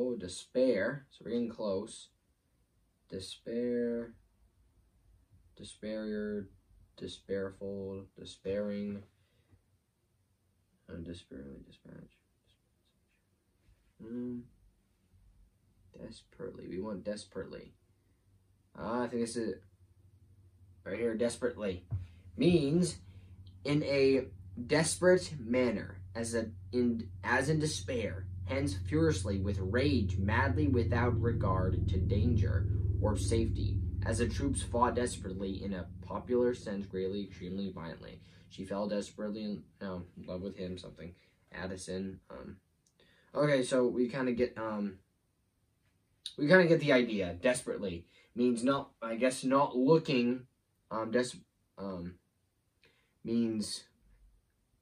Oh, 0.00 0.14
despair. 0.14 1.06
So 1.10 1.24
we're 1.24 1.32
getting 1.32 1.48
close. 1.48 2.08
Despair. 3.10 4.14
Despair. 5.56 6.46
Despairful. 7.00 8.04
Despairing. 8.16 9.02
Uh, 10.88 10.98
despairingly 11.02 11.62
dispatch. 11.66 12.16
Mm. 14.00 14.42
Desperately. 16.00 16.68
We 16.68 16.80
want 16.80 17.02
desperately. 17.02 17.72
Ah, 18.78 19.02
I 19.02 19.08
think 19.08 19.22
this 19.22 19.36
is 19.36 19.54
right 20.84 20.96
here. 20.96 21.16
Desperately 21.16 21.84
means 22.36 22.98
in 23.64 23.82
a 23.82 24.26
desperate 24.66 25.34
manner, 25.40 25.96
as 26.14 26.36
a 26.36 26.46
in 26.70 27.08
as 27.24 27.48
in 27.48 27.58
despair. 27.58 28.26
Hence, 28.48 28.78
furiously 28.88 29.38
with 29.38 29.58
rage, 29.58 30.16
madly 30.16 30.68
without 30.68 31.20
regard 31.20 31.86
to 31.88 31.98
danger 31.98 32.66
or 33.02 33.16
safety, 33.16 33.78
as 34.06 34.18
the 34.18 34.28
troops 34.28 34.62
fought 34.62 34.94
desperately 34.94 35.62
in 35.62 35.74
a 35.74 35.86
popular 36.00 36.54
sense, 36.54 36.86
greatly, 36.86 37.24
extremely 37.24 37.70
violently. 37.70 38.20
She 38.48 38.64
fell 38.64 38.88
desperately 38.88 39.44
in 39.44 39.62
um, 39.82 40.06
love 40.26 40.40
with 40.40 40.56
him, 40.56 40.78
something. 40.78 41.14
Addison. 41.52 42.20
Um, 42.30 42.56
okay, 43.34 43.62
so 43.62 43.86
we 43.86 44.08
kind 44.08 44.28
of 44.28 44.36
get 44.36 44.56
um, 44.56 44.98
we 46.38 46.48
kind 46.48 46.62
of 46.62 46.68
get 46.68 46.80
the 46.80 46.92
idea. 46.92 47.36
Desperately 47.40 48.06
means 48.34 48.64
not, 48.64 48.90
I 49.02 49.16
guess, 49.16 49.44
not 49.44 49.76
looking. 49.76 50.46
Um, 50.90 51.10
des 51.10 51.32
um, 51.76 52.14
means 53.24 53.84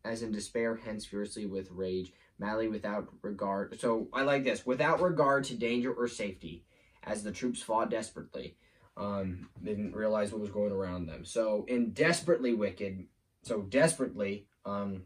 as 0.06 0.22
in 0.22 0.30
despair, 0.30 0.76
hence 0.84 1.04
furiously 1.04 1.46
with 1.46 1.70
rage, 1.70 2.12
madly 2.38 2.68
without 2.68 3.08
regard. 3.22 3.78
So 3.80 4.08
I 4.12 4.22
like 4.22 4.44
this 4.44 4.66
without 4.66 5.00
regard 5.00 5.44
to 5.44 5.54
danger 5.54 5.92
or 5.92 6.08
safety, 6.08 6.64
as 7.02 7.22
the 7.22 7.32
troops 7.32 7.62
fought 7.62 7.90
desperately. 7.90 8.56
Um, 8.96 9.50
they 9.60 9.72
didn't 9.72 9.94
realize 9.94 10.32
what 10.32 10.40
was 10.40 10.50
going 10.50 10.72
around 10.72 11.06
them. 11.06 11.24
So 11.24 11.64
in 11.68 11.90
desperately 11.90 12.54
wicked, 12.54 13.06
so 13.42 13.62
desperately, 13.62 14.46
um, 14.64 15.02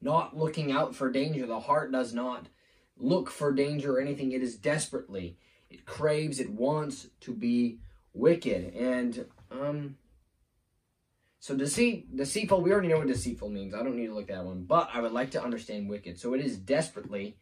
not 0.00 0.36
looking 0.36 0.72
out 0.72 0.94
for 0.94 1.10
danger. 1.10 1.46
The 1.46 1.60
heart 1.60 1.92
does 1.92 2.12
not 2.12 2.48
look 2.98 3.30
for 3.30 3.52
danger 3.52 3.96
or 3.96 4.00
anything. 4.00 4.32
It 4.32 4.42
is 4.42 4.56
desperately. 4.56 5.38
It 5.70 5.86
craves, 5.86 6.38
it 6.38 6.50
wants 6.50 7.08
to 7.20 7.32
be 7.32 7.78
wicked. 8.12 8.74
And 8.74 9.26
um 9.50 9.96
so 11.42 11.56
deceit 11.56 12.16
deceitful, 12.16 12.60
we 12.60 12.70
already 12.70 12.86
know 12.86 12.98
what 12.98 13.08
deceitful 13.08 13.48
means. 13.48 13.74
I 13.74 13.82
don't 13.82 13.96
need 13.96 14.06
to 14.06 14.14
look 14.14 14.30
at 14.30 14.36
that 14.36 14.44
one. 14.44 14.62
But 14.62 14.90
I 14.94 15.00
would 15.00 15.10
like 15.10 15.32
to 15.32 15.42
understand 15.42 15.88
wicked. 15.88 16.20
So 16.20 16.34
it 16.34 16.40
is 16.40 16.56
desperately. 16.56 17.36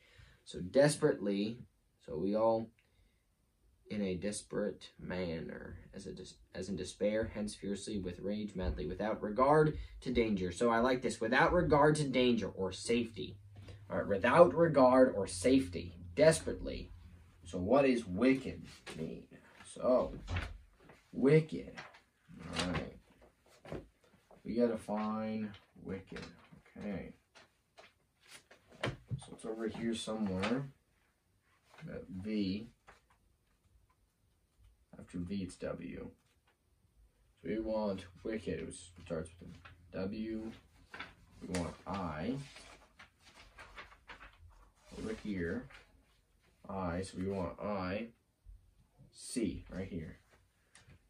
So 0.47 0.59
desperately. 0.59 1.59
So 2.07 2.17
we 2.17 2.35
all 2.35 2.71
in 3.91 4.01
a 4.01 4.15
desperate 4.15 4.89
manner, 4.99 5.77
as 5.93 6.07
a 6.07 6.13
as 6.55 6.71
in 6.71 6.77
despair, 6.77 7.31
hence 7.35 7.55
fiercely, 7.55 7.99
with 7.99 8.21
rage, 8.21 8.55
madly, 8.55 8.87
without 8.87 9.23
regard 9.23 9.77
to 10.01 10.11
danger. 10.11 10.51
So 10.51 10.71
I 10.71 10.79
like 10.79 11.03
this, 11.03 11.21
without 11.21 11.53
regard 11.53 11.97
to 11.97 12.05
danger 12.05 12.49
or 12.49 12.73
safety. 12.73 13.37
All 13.91 13.99
right, 13.99 14.09
without 14.09 14.55
regard 14.55 15.13
or 15.15 15.27
safety, 15.27 15.93
desperately. 16.17 16.91
So 17.45 17.59
what 17.59 17.85
is 17.85 18.07
wicked 18.07 18.63
mean? 18.97 19.25
So, 19.75 20.15
wicked. 21.13 21.75
All 22.61 22.71
right. 22.71 23.00
We 24.51 24.57
gotta 24.57 24.79
find 24.79 25.49
wicked. 25.85 26.19
Okay. 26.77 27.13
So 28.83 28.91
it's 29.31 29.45
over 29.45 29.69
here 29.69 29.95
somewhere. 29.95 30.65
That 31.87 32.03
V. 32.09 32.67
After 34.99 35.19
V, 35.19 35.37
it's 35.37 35.55
W. 35.55 36.11
So 37.41 37.49
we 37.49 37.61
want 37.61 38.07
wicked, 38.25 38.67
which 38.67 38.75
starts 39.05 39.31
with 39.39 39.51
W. 39.93 40.51
We 41.41 41.61
want 41.61 41.75
I. 41.87 42.35
Over 44.99 45.15
here. 45.23 45.69
I, 46.69 47.03
so 47.03 47.19
we 47.19 47.31
want 47.31 47.53
I. 47.63 48.09
C, 49.13 49.65
right 49.71 49.87
here. 49.87 50.19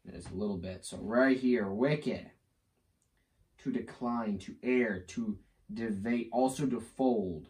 There's 0.05 0.27
a 0.27 0.35
little 0.35 0.57
bit. 0.57 0.85
So 0.85 0.97
right 0.97 1.39
here, 1.39 1.67
wicked. 1.67 2.29
To 3.63 3.71
decline, 3.71 4.39
to 4.39 4.55
err, 4.63 5.01
to 5.09 5.37
devate, 5.71 6.29
also 6.31 6.65
to 6.65 6.79
fold. 6.79 7.47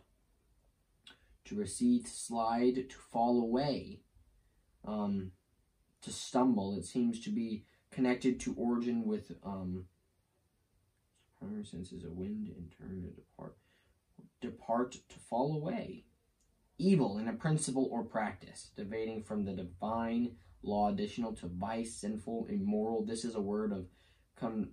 To 1.45 1.55
recede, 1.55 2.05
to 2.05 2.11
slide, 2.11 2.75
to 2.75 2.97
fall 3.11 3.41
away. 3.41 4.01
Um, 4.85 5.31
to 6.01 6.11
stumble. 6.11 6.75
It 6.77 6.85
seems 6.85 7.19
to 7.21 7.29
be 7.29 7.65
connected 7.91 8.39
to 8.41 8.55
origin 8.57 9.05
with 9.05 9.31
um, 9.43 9.85
primary 11.41 11.63
is 11.63 12.03
a 12.05 12.11
wind 12.11 12.49
and 12.55 12.71
turn 12.77 13.01
to 13.01 13.09
depart. 13.09 13.57
Depart 14.41 14.91
to 14.91 15.19
fall 15.29 15.55
away. 15.55 16.05
Evil 16.77 17.17
in 17.17 17.27
a 17.27 17.33
principle 17.33 17.89
or 17.91 18.03
practice, 18.03 18.71
deviating 18.75 19.23
from 19.23 19.45
the 19.45 19.53
divine 19.53 20.31
law, 20.63 20.89
additional 20.89 21.33
to 21.33 21.47
vice, 21.47 21.93
sinful, 21.95 22.47
immoral. 22.49 23.05
This 23.05 23.23
is 23.23 23.35
a 23.35 23.41
word 23.41 23.71
of 23.71 23.85
com 24.35 24.69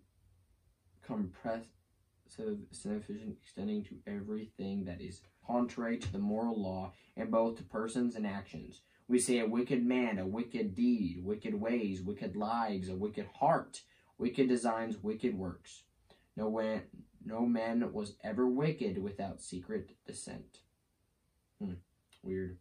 compressive 1.09 2.59
significance 2.71 3.37
extending 3.43 3.83
to 3.83 3.97
everything 4.07 4.85
that 4.85 5.01
is 5.01 5.23
contrary 5.47 5.97
to 5.97 6.13
the 6.13 6.19
moral 6.19 6.61
law 6.61 6.93
and 7.17 7.31
both 7.31 7.57
to 7.57 7.63
persons 7.65 8.15
and 8.15 8.27
actions. 8.27 8.83
We 9.09 9.19
say 9.19 9.39
a 9.39 9.47
wicked 9.47 9.85
man, 9.85 10.19
a 10.19 10.27
wicked 10.27 10.75
deed, 10.75 11.25
wicked 11.25 11.59
ways, 11.59 12.03
wicked 12.03 12.37
lives, 12.37 12.91
a 12.91 12.95
wicked 12.95 13.27
heart, 13.35 13.81
wicked 14.19 14.49
designs, 14.49 15.03
wicked 15.03 15.35
works. 15.35 15.85
No, 16.37 16.49
way, 16.51 16.83
no 17.25 17.47
man 17.47 17.91
was 17.93 18.17
ever 18.23 18.47
wicked 18.47 19.03
without 19.03 19.41
secret 19.41 19.91
descent. 20.07 20.59
Hmm, 21.59 21.75
weird. 22.23 22.59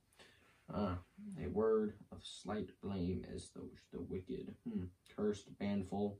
Ah, 0.74 1.00
a 1.44 1.48
word 1.48 1.94
of 2.14 2.20
slight 2.24 2.70
blame 2.82 3.26
as 3.34 3.50
those 3.50 3.72
the 3.92 4.02
wicked. 4.02 4.56
Hmm, 4.68 4.86
cursed, 5.16 5.48
banful. 5.60 6.18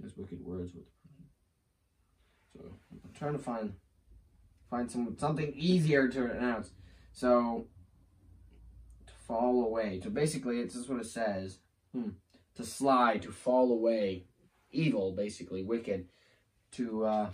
Those 0.00 0.16
wicked 0.16 0.42
words 0.42 0.72
with. 0.74 0.84
So 2.54 2.60
I'm 2.92 3.12
trying 3.12 3.32
to 3.32 3.38
find 3.38 3.74
find 4.70 4.90
some 4.90 5.16
something 5.18 5.52
easier 5.56 6.08
to 6.08 6.30
announce. 6.30 6.70
So 7.12 7.66
to 9.06 9.12
fall 9.26 9.64
away. 9.64 10.00
So 10.02 10.10
basically, 10.10 10.60
it's 10.60 10.74
just 10.74 10.88
what 10.88 11.00
it 11.00 11.06
says. 11.06 11.58
Hmm. 11.92 12.10
To 12.56 12.64
slide, 12.64 13.22
to 13.22 13.32
fall 13.32 13.72
away. 13.72 14.24
Evil, 14.70 15.12
basically, 15.12 15.62
wicked. 15.62 16.06
To 16.72 17.04
uh, 17.04 17.30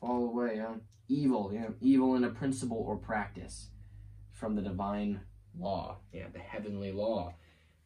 fall 0.00 0.24
away, 0.26 0.58
huh? 0.58 0.74
Evil, 1.08 1.50
yeah. 1.52 1.68
Evil 1.80 2.16
in 2.16 2.24
a 2.24 2.30
principle 2.30 2.84
or 2.86 2.96
practice 2.96 3.70
from 4.30 4.54
the 4.56 4.62
divine 4.62 5.20
law. 5.58 5.98
Yeah, 6.12 6.26
the 6.32 6.38
heavenly 6.38 6.92
law. 6.92 7.34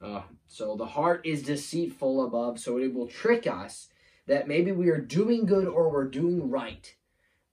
Uh, 0.00 0.22
so 0.46 0.76
the 0.76 0.86
heart 0.86 1.24
is 1.24 1.42
deceitful 1.42 2.24
above, 2.24 2.58
so 2.58 2.78
it 2.78 2.92
will 2.92 3.06
trick 3.06 3.46
us 3.46 3.88
that 4.26 4.48
maybe 4.48 4.72
we 4.72 4.88
are 4.88 5.00
doing 5.00 5.46
good 5.46 5.68
or 5.68 5.90
we're 5.90 6.08
doing 6.08 6.50
right, 6.50 6.94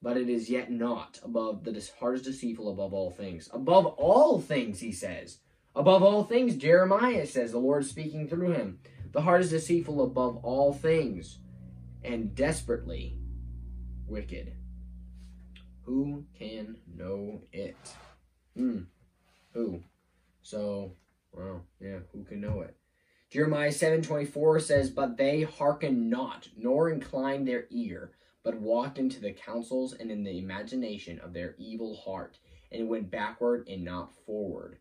but 0.02 0.16
it 0.16 0.28
is 0.28 0.50
yet 0.50 0.70
not 0.70 1.20
above. 1.22 1.64
The 1.64 1.90
heart 1.98 2.16
is 2.16 2.22
deceitful 2.22 2.68
above 2.68 2.92
all 2.92 3.10
things. 3.10 3.48
Above 3.52 3.86
all 3.86 4.40
things, 4.40 4.80
he 4.80 4.92
says. 4.92 5.38
Above 5.76 6.02
all 6.02 6.24
things, 6.24 6.56
Jeremiah 6.56 7.26
says, 7.26 7.52
the 7.52 7.58
Lord 7.58 7.84
speaking 7.84 8.28
through 8.28 8.52
him. 8.52 8.78
The 9.12 9.22
heart 9.22 9.40
is 9.42 9.50
deceitful 9.50 10.02
above 10.02 10.36
all 10.44 10.72
things 10.72 11.38
and 12.02 12.34
desperately 12.34 13.16
wicked. 14.06 14.54
Who 15.82 16.24
can 16.38 16.76
know 16.92 17.42
it? 17.52 17.76
Hmm. 18.56 18.82
Who? 19.52 19.82
So, 20.42 20.92
well, 21.32 21.62
yeah, 21.80 21.98
who 22.12 22.24
can 22.24 22.40
know 22.40 22.60
it? 22.60 22.76
Jeremiah 23.34 23.70
7.24 23.70 24.62
says, 24.62 24.90
But 24.90 25.16
they 25.16 25.42
hearkened 25.42 26.08
not, 26.08 26.48
nor 26.56 26.88
inclined 26.88 27.48
their 27.48 27.64
ear, 27.68 28.12
but 28.44 28.60
walked 28.60 28.96
into 28.96 29.20
the 29.20 29.32
counsels 29.32 29.92
and 29.92 30.08
in 30.08 30.22
the 30.22 30.38
imagination 30.38 31.18
of 31.18 31.32
their 31.32 31.56
evil 31.58 31.96
heart, 31.96 32.38
and 32.70 32.88
went 32.88 33.10
backward 33.10 33.66
and 33.66 33.84
not 33.84 34.12
forward. 34.24 34.78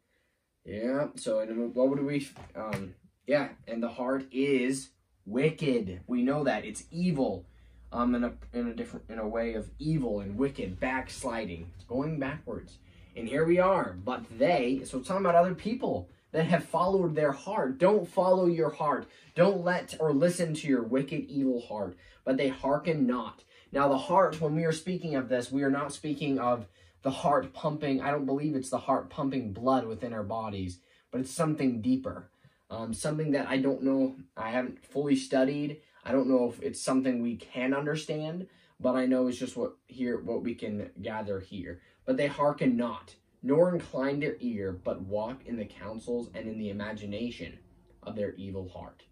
Yeah. 0.65 1.07
So, 1.15 1.39
and 1.39 1.73
what 1.73 1.89
would 1.89 2.03
we? 2.03 2.29
Um. 2.55 2.93
Yeah. 3.25 3.49
And 3.67 3.81
the 3.81 3.89
heart 3.89 4.27
is 4.31 4.91
wicked. 5.25 6.01
We 6.05 6.21
know 6.21 6.43
that 6.43 6.63
it's 6.63 6.83
evil. 6.91 7.47
Um. 7.91 8.13
In 8.13 8.23
a 8.23 8.33
in 8.53 8.67
a 8.67 8.75
different 8.75 9.09
in 9.09 9.17
a 9.17 9.27
way 9.27 9.55
of 9.55 9.71
evil 9.79 10.19
and 10.19 10.37
wicked, 10.37 10.79
backsliding, 10.79 11.71
going 11.87 12.19
backwards. 12.19 12.77
And 13.15 13.27
here 13.27 13.45
we 13.45 13.57
are. 13.57 13.97
But 14.05 14.25
they. 14.37 14.83
So 14.85 14.99
talking 14.99 15.25
about 15.25 15.33
other 15.33 15.55
people 15.55 16.07
that 16.33 16.47
have 16.47 16.65
followed 16.65 17.15
their 17.15 17.31
heart. 17.31 17.77
Don't 17.77 18.07
follow 18.07 18.47
your 18.47 18.71
heart. 18.71 19.07
Don't 19.35 19.63
let 19.63 19.95
or 19.99 20.11
listen 20.11 20.53
to 20.55 20.67
your 20.67 20.83
wicked, 20.83 21.29
evil 21.29 21.61
heart. 21.61 21.95
But 22.25 22.37
they 22.37 22.49
hearken 22.49 23.07
not. 23.07 23.43
Now, 23.71 23.87
the 23.87 23.97
heart, 23.97 24.41
when 24.41 24.55
we 24.55 24.65
are 24.65 24.71
speaking 24.71 25.15
of 25.15 25.29
this, 25.29 25.51
we 25.51 25.63
are 25.63 25.71
not 25.71 25.93
speaking 25.93 26.39
of 26.39 26.65
the 27.03 27.11
heart 27.11 27.53
pumping. 27.53 28.01
I 28.01 28.11
don't 28.11 28.25
believe 28.25 28.55
it's 28.55 28.69
the 28.69 28.77
heart 28.77 29.09
pumping 29.09 29.53
blood 29.53 29.85
within 29.85 30.13
our 30.13 30.23
bodies, 30.23 30.79
but 31.11 31.21
it's 31.21 31.31
something 31.31 31.81
deeper. 31.81 32.29
Um, 32.69 32.93
something 32.93 33.31
that 33.31 33.47
I 33.47 33.57
don't 33.57 33.83
know, 33.83 34.15
I 34.35 34.49
haven't 34.49 34.83
fully 34.83 35.15
studied. 35.15 35.81
I 36.03 36.11
don't 36.11 36.27
know 36.27 36.49
if 36.49 36.61
it's 36.61 36.81
something 36.81 37.21
we 37.21 37.35
can 37.35 37.73
understand, 37.73 38.47
but 38.79 38.95
I 38.95 39.05
know 39.05 39.27
it's 39.27 39.37
just 39.37 39.55
what 39.55 39.75
here 39.87 40.19
what 40.19 40.43
we 40.43 40.55
can 40.55 40.89
gather 41.01 41.39
here. 41.39 41.81
But 42.05 42.17
they 42.17 42.27
hearken 42.27 42.75
not, 42.75 43.15
nor 43.43 43.73
incline 43.73 44.19
their 44.19 44.37
ear, 44.39 44.71
but 44.71 45.01
walk 45.01 45.45
in 45.45 45.57
the 45.57 45.65
counsels 45.65 46.29
and 46.33 46.47
in 46.47 46.57
the 46.57 46.69
imagination 46.69 47.59
of 48.01 48.15
their 48.15 48.33
evil 48.35 48.69
heart. 48.69 49.03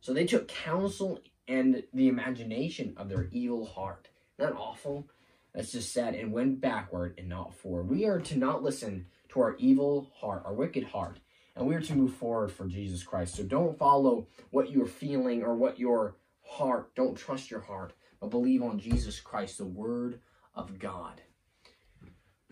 So 0.00 0.12
they 0.12 0.26
took 0.26 0.46
counsel 0.46 1.20
and 1.48 1.82
the 1.94 2.08
imagination 2.08 2.94
of 2.98 3.08
their 3.08 3.28
evil 3.32 3.64
heart. 3.64 4.08
Isn't 4.38 4.52
that 4.52 4.58
awful? 4.58 5.08
That's 5.54 5.72
just 5.72 5.92
said 5.92 6.14
and 6.14 6.32
went 6.32 6.60
backward 6.60 7.14
and 7.18 7.28
not 7.28 7.54
forward. 7.54 7.88
We 7.88 8.04
are 8.04 8.20
to 8.20 8.38
not 8.38 8.62
listen 8.62 9.06
to 9.30 9.40
our 9.40 9.56
evil 9.56 10.12
heart, 10.14 10.42
our 10.44 10.54
wicked 10.54 10.84
heart. 10.84 11.18
and 11.56 11.66
we 11.66 11.74
are 11.74 11.80
to 11.80 11.94
move 11.96 12.14
forward 12.14 12.52
for 12.52 12.66
Jesus 12.66 13.02
Christ. 13.02 13.34
So 13.34 13.42
don't 13.42 13.76
follow 13.76 14.28
what 14.50 14.70
you're 14.70 14.86
feeling 14.86 15.42
or 15.42 15.54
what 15.56 15.78
your 15.78 16.16
heart, 16.42 16.94
don't 16.94 17.16
trust 17.16 17.50
your 17.50 17.60
heart, 17.60 17.94
but 18.20 18.30
believe 18.30 18.62
on 18.62 18.78
Jesus 18.78 19.18
Christ, 19.18 19.58
the 19.58 19.64
Word 19.64 20.20
of 20.54 20.78
God. 20.78 21.20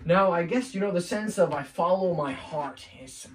Now, 0.04 0.30
I 0.30 0.44
guess, 0.44 0.74
you 0.74 0.80
know, 0.80 0.92
the 0.92 1.00
sense 1.00 1.38
of 1.38 1.52
I 1.52 1.62
follow 1.62 2.14
my 2.14 2.32
heart 2.32 2.86
is 3.02 3.26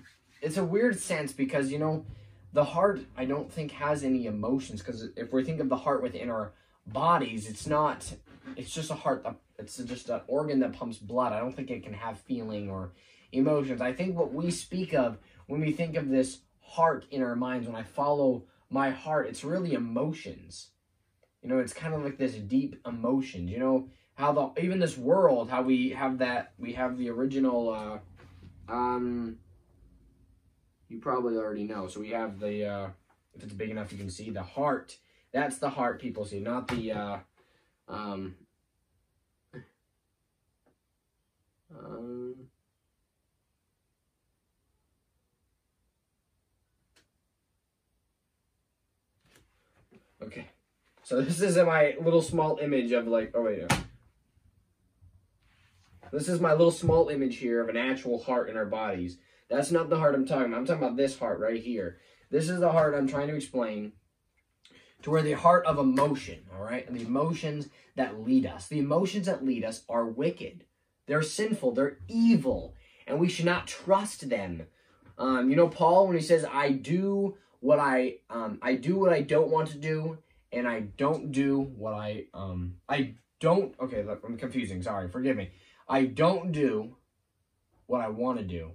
it's 0.42 0.58
a 0.58 0.64
weird 0.64 1.00
sense 1.00 1.32
because, 1.34 1.72
you 1.72 1.80
know, 1.80 2.06
the 2.54 2.64
heart 2.64 3.02
I 3.18 3.26
don't 3.26 3.52
think 3.52 3.72
has 3.72 4.04
any 4.04 4.26
emotions 4.26 4.82
because 4.82 5.10
if 5.16 5.34
we 5.34 5.44
think 5.44 5.60
of 5.60 5.70
the 5.70 5.78
heart 5.78 6.02
within 6.02 6.30
our 6.30 6.54
bodies, 6.88 7.50
it's 7.50 7.68
not 7.68 8.14
it's 8.56 8.74
just 8.74 8.92
a 8.92 8.96
heart 8.96 9.26
it's 9.58 9.78
just 9.78 10.10
an 10.10 10.22
organ 10.28 10.60
that 10.60 10.74
pumps 10.74 10.98
blood. 10.98 11.34
I 11.34 11.40
don't 11.40 11.56
think 11.56 11.70
it 11.70 11.84
can 11.84 11.94
have 11.94 12.20
feeling 12.20 12.70
or 12.70 12.92
emotions. 13.32 13.82
I 13.82 13.94
think 13.94 14.18
what 14.18 14.34
we 14.34 14.52
speak 14.52 14.94
of 14.94 15.18
when 15.48 15.62
we 15.62 15.72
think 15.72 15.96
of 15.96 16.10
this 16.10 16.40
heart 16.62 17.06
in 17.12 17.22
our 17.22 17.36
minds, 17.36 17.68
when 17.68 17.76
I 17.76 17.84
follow 17.84 18.46
my 18.70 18.90
heart, 18.90 19.28
it's 19.28 19.44
really 19.44 19.74
emotions. 19.74 20.70
You 21.42 21.50
know, 21.50 21.60
it's 21.60 21.74
kind 21.74 21.94
of 21.94 22.04
like 22.04 22.18
this 22.18 22.34
deep 22.36 22.76
emotions. 22.86 23.50
You 23.50 23.60
know, 23.60 23.90
how 24.22 24.32
the 24.32 24.62
even 24.62 24.78
this 24.78 24.98
world, 24.98 25.50
how 25.50 25.64
we 25.64 25.90
have 25.90 26.20
that 26.20 26.54
we 26.60 26.74
have 26.74 26.96
the 26.98 27.10
original 27.10 27.72
uh 27.72 27.98
um 28.72 29.38
you 30.88 31.00
probably 31.00 31.36
already 31.38 31.64
know. 31.64 31.88
So 31.88 32.00
we 32.00 32.10
have 32.10 32.40
the 32.40 32.66
uh 32.66 32.90
if 33.34 33.44
it's 33.44 33.54
big 33.54 33.72
enough 33.72 33.92
you 33.92 33.98
can 33.98 34.12
see 34.12 34.30
the 34.30 34.44
heart. 34.44 34.98
That's 35.34 35.58
the 35.58 35.72
heart 35.72 36.00
people 36.00 36.24
see, 36.26 36.40
not 36.40 36.68
the 36.68 36.92
uh 36.92 37.18
um 37.90 38.36
um 41.76 42.36
Okay. 50.22 50.46
So 51.02 51.20
this 51.20 51.42
is 51.42 51.58
my 51.58 51.96
little 52.00 52.22
small 52.22 52.60
image 52.62 52.92
of 52.92 53.08
like, 53.08 53.32
oh 53.34 53.42
wait, 53.42 53.64
this 56.12 56.28
is 56.28 56.40
my 56.40 56.52
little 56.52 56.72
small 56.72 57.10
image 57.10 57.38
here 57.38 57.62
of 57.62 57.70
an 57.70 57.78
actual 57.78 58.22
heart 58.24 58.50
in 58.50 58.58
our 58.58 58.66
bodies. 58.66 59.18
That's 59.50 59.72
not 59.72 59.90
the 59.90 59.98
heart 59.98 60.16
I'm 60.16 60.26
talking 60.26 60.48
about. 60.48 60.58
I'm 60.58 60.66
talking 60.66 60.84
about 60.84 60.98
this 60.98 61.18
heart 61.18 61.40
right 61.40 61.62
here. 61.62 61.98
This 62.30 62.50
is 62.50 62.60
the 62.60 62.72
heart 62.72 62.96
I'm 62.96 63.08
trying 63.08 63.28
to 63.28 63.36
explain 63.36 63.94
to 65.02 65.12
where 65.12 65.22
the 65.22 65.34
heart 65.34 65.66
of 65.66 65.78
emotion, 65.78 66.40
all 66.56 66.64
right? 66.64 66.88
And 66.88 66.96
the 66.96 67.06
emotions 67.06 67.68
that 67.96 68.22
lead 68.22 68.46
us. 68.46 68.68
The 68.68 68.80
emotions 68.80 69.26
that 69.26 69.46
lead 69.46 69.66
us 69.66 69.84
are 69.90 70.06
wicked. 70.06 70.66
They're 71.08 71.22
sinful. 71.22 71.74
They're 71.74 71.98
evil. 72.08 72.76
And 73.08 73.20
we 73.20 73.28
should 73.28 73.46
not 73.46 73.68
trust 73.68 74.30
them. 74.30 74.68
Um, 75.18 75.50
you 75.50 75.56
know, 75.56 75.68
Paul, 75.68 76.08
when 76.08 76.16
he 76.16 76.24
says, 76.24 76.46
I 76.52 76.72
do 76.72 77.36
what 77.60 77.80
I, 77.80 78.18
um, 78.30 78.60
I 78.62 78.76
do 78.76 78.98
what 78.98 79.12
I 79.12 79.22
don't 79.22 79.50
want 79.50 79.70
to 79.70 79.78
do, 79.78 80.18
and 80.52 80.68
I 80.68 80.82
don't 80.82 81.32
do 81.32 81.60
what 81.60 81.94
I, 81.94 82.26
um, 82.34 82.76
I 82.88 83.16
don't, 83.40 83.76
okay, 83.80 84.06
I'm 84.24 84.38
confusing. 84.38 84.82
Sorry. 84.82 85.10
Forgive 85.10 85.36
me. 85.36 85.50
I 85.92 86.06
don't 86.06 86.54
do 86.54 86.96
what 87.86 88.00
I 88.00 88.08
want 88.08 88.38
to 88.38 88.46
do, 88.46 88.72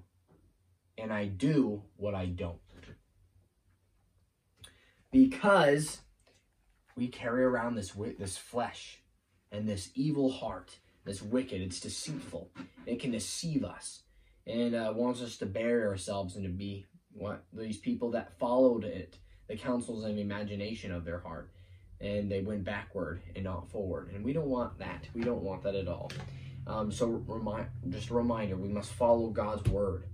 and 0.99 1.11
I 1.11 1.25
do 1.25 1.83
what 1.97 2.15
I 2.15 2.27
don't. 2.27 2.59
Because 5.11 6.03
we 6.95 7.09
carry 7.09 7.43
around 7.43 7.75
this 7.75 7.93
this 8.19 8.37
flesh 8.37 8.99
and 9.51 9.67
this 9.67 9.93
evil 9.95 10.31
heart, 10.31 10.77
this 11.07 11.23
wicked. 11.23 11.63
It's 11.63 11.81
deceitful. 11.81 12.51
It 12.85 13.01
can 13.01 13.13
deceive 13.13 13.65
us 13.65 14.03
and 14.47 14.75
uh, 14.75 14.93
wants 14.95 15.23
us 15.23 15.39
to 15.39 15.47
bury 15.47 15.87
ourselves 15.87 16.37
and 16.37 16.45
to 16.45 16.51
be 16.51 16.85
what 17.15 17.45
these 17.51 17.79
people 17.79 18.11
that 18.11 18.39
followed 18.39 18.85
it, 18.85 19.17
the 19.49 19.57
counsels 19.57 20.05
and 20.05 20.19
imagination 20.19 20.93
of 20.93 21.07
their 21.07 21.21
heart, 21.21 21.51
and 21.99 22.31
they 22.31 22.43
went 22.43 22.65
backward 22.65 23.23
and 23.35 23.45
not 23.45 23.71
forward. 23.71 24.11
And 24.15 24.23
we 24.23 24.35
don't 24.35 24.51
want 24.51 24.79
that. 24.81 25.09
We 25.15 25.23
don't 25.23 25.43
want 25.43 25.63
that 25.63 25.75
at 25.75 25.89
all. 25.89 26.13
Um, 26.67 26.91
so 26.91 27.07
remind, 27.07 27.69
just 27.91 28.11
a 28.11 28.15
reminder, 28.15 28.57
we 28.57 28.69
must 28.69 28.93
follow 28.93 29.29
God's 29.29 29.69
word, 29.71 30.05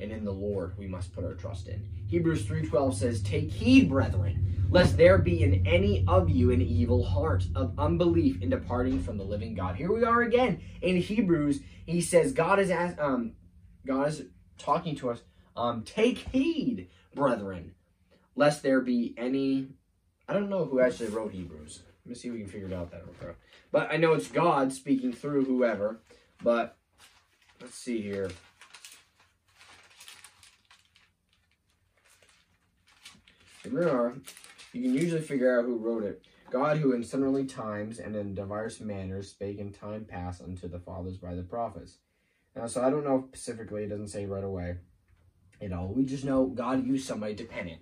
and 0.00 0.10
in 0.10 0.24
the 0.24 0.32
Lord 0.32 0.76
we 0.78 0.86
must 0.86 1.14
put 1.14 1.24
our 1.24 1.34
trust 1.34 1.68
in. 1.68 1.86
Hebrews 2.08 2.46
3.12 2.46 2.94
says, 2.94 3.22
Take 3.22 3.50
heed, 3.50 3.90
brethren, 3.90 4.66
lest 4.70 4.96
there 4.96 5.18
be 5.18 5.42
in 5.42 5.66
any 5.66 6.04
of 6.08 6.30
you 6.30 6.50
an 6.50 6.62
evil 6.62 7.04
heart 7.04 7.44
of 7.54 7.78
unbelief 7.78 8.40
in 8.40 8.48
departing 8.48 9.02
from 9.02 9.18
the 9.18 9.24
living 9.24 9.54
God. 9.54 9.76
Here 9.76 9.92
we 9.92 10.04
are 10.04 10.22
again 10.22 10.62
in 10.80 10.96
Hebrews. 10.96 11.60
He 11.84 12.00
says, 12.00 12.32
God 12.32 12.58
is, 12.58 12.70
um, 12.98 13.34
God 13.86 14.08
is 14.08 14.22
talking 14.56 14.96
to 14.96 15.10
us, 15.10 15.20
um, 15.56 15.82
Take 15.82 16.18
heed, 16.18 16.88
brethren, 17.14 17.74
lest 18.34 18.62
there 18.62 18.80
be 18.80 19.14
any... 19.18 19.68
I 20.26 20.34
don't 20.34 20.50
know 20.50 20.66
who 20.66 20.80
actually 20.80 21.08
wrote 21.08 21.32
Hebrews. 21.32 21.82
Let 22.08 22.12
me 22.12 22.20
see 22.22 22.28
if 22.28 22.34
we 22.34 22.40
can 22.40 22.48
figure 22.48 22.68
it 22.68 22.72
out 22.72 22.90
that 22.92 23.02
real. 23.20 23.34
But 23.70 23.92
I 23.92 23.98
know 23.98 24.14
it's 24.14 24.28
God 24.28 24.72
speaking 24.72 25.12
through 25.12 25.44
whoever. 25.44 26.00
But 26.42 26.78
let's 27.60 27.74
see 27.74 28.00
here. 28.00 28.30
You 33.62 33.82
can 34.72 34.94
usually 34.94 35.20
figure 35.20 35.58
out 35.58 35.66
who 35.66 35.76
wrote 35.76 36.02
it. 36.02 36.22
God, 36.50 36.78
who 36.78 36.94
in 36.94 37.04
sundry 37.04 37.44
times 37.44 37.98
and 37.98 38.16
in 38.16 38.34
diverse 38.34 38.80
manners 38.80 39.28
spake 39.28 39.58
in 39.58 39.70
time 39.70 40.06
past 40.06 40.40
unto 40.40 40.66
the 40.66 40.78
fathers 40.78 41.18
by 41.18 41.34
the 41.34 41.42
prophets. 41.42 41.98
Now, 42.56 42.68
so 42.68 42.82
I 42.82 42.88
don't 42.88 43.04
know 43.04 43.26
specifically, 43.28 43.84
it 43.84 43.90
doesn't 43.90 44.08
say 44.08 44.24
right 44.24 44.42
away 44.42 44.78
You 45.60 45.74
all. 45.74 45.88
We 45.88 46.06
just 46.06 46.24
know 46.24 46.46
God 46.46 46.86
used 46.86 47.06
somebody 47.06 47.34
to 47.34 47.44
pen 47.44 47.68
it. 47.68 47.80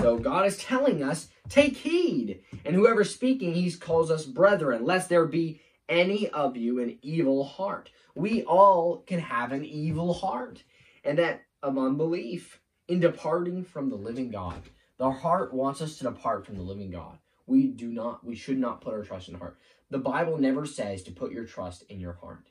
So 0.00 0.16
God 0.18 0.46
is 0.46 0.58
telling 0.58 1.02
us, 1.02 1.28
take 1.48 1.76
heed. 1.76 2.40
And 2.64 2.74
whoever 2.74 3.04
speaking, 3.04 3.54
he 3.54 3.70
calls 3.72 4.10
us 4.10 4.24
brethren, 4.24 4.84
lest 4.84 5.08
there 5.08 5.26
be 5.26 5.60
any 5.88 6.28
of 6.28 6.56
you 6.56 6.80
an 6.80 6.98
evil 7.02 7.44
heart. 7.44 7.90
We 8.14 8.42
all 8.44 8.98
can 9.06 9.20
have 9.20 9.52
an 9.52 9.64
evil 9.64 10.14
heart, 10.14 10.62
and 11.04 11.18
that 11.18 11.42
of 11.62 11.78
unbelief 11.78 12.60
in 12.86 13.00
departing 13.00 13.64
from 13.64 13.90
the 13.90 13.96
living 13.96 14.30
God. 14.30 14.62
The 14.98 15.10
heart 15.10 15.52
wants 15.52 15.80
us 15.80 15.98
to 15.98 16.04
depart 16.04 16.46
from 16.46 16.56
the 16.56 16.62
living 16.62 16.90
God. 16.90 17.18
We 17.46 17.66
do 17.66 17.88
not, 17.90 18.24
we 18.24 18.34
should 18.34 18.58
not 18.58 18.80
put 18.80 18.94
our 18.94 19.02
trust 19.02 19.28
in 19.28 19.34
the 19.34 19.38
heart. 19.38 19.58
The 19.90 19.98
Bible 19.98 20.38
never 20.38 20.66
says 20.66 21.02
to 21.04 21.12
put 21.12 21.32
your 21.32 21.44
trust 21.44 21.84
in 21.88 21.98
your 21.98 22.14
heart. 22.14 22.50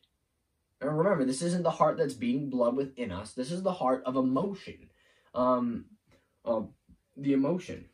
And 0.81 0.97
remember, 0.97 1.25
this 1.25 1.41
isn't 1.41 1.63
the 1.63 1.71
heart 1.71 1.97
that's 1.97 2.13
beating 2.13 2.49
blood 2.49 2.75
within 2.75 3.11
us. 3.11 3.33
This 3.33 3.51
is 3.51 3.63
the 3.63 3.73
heart 3.73 4.03
of 4.05 4.15
emotion. 4.15 4.89
Um, 5.33 5.85
uh, 6.45 6.61
the 7.17 7.33
emotion. 7.33 7.85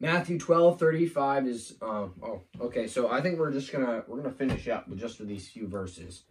Matthew 0.00 0.38
12, 0.38 0.78
35 0.78 1.46
is, 1.48 1.74
um, 1.82 2.14
oh, 2.22 2.42
okay, 2.60 2.86
so 2.86 3.10
I 3.10 3.20
think 3.20 3.38
we're 3.38 3.52
just 3.52 3.72
gonna, 3.72 4.04
we're 4.06 4.18
gonna 4.18 4.34
finish 4.34 4.68
up 4.68 4.88
with 4.88 5.00
just 5.00 5.18
with 5.18 5.28
these 5.28 5.48
few 5.48 5.66
verses. 5.66 6.22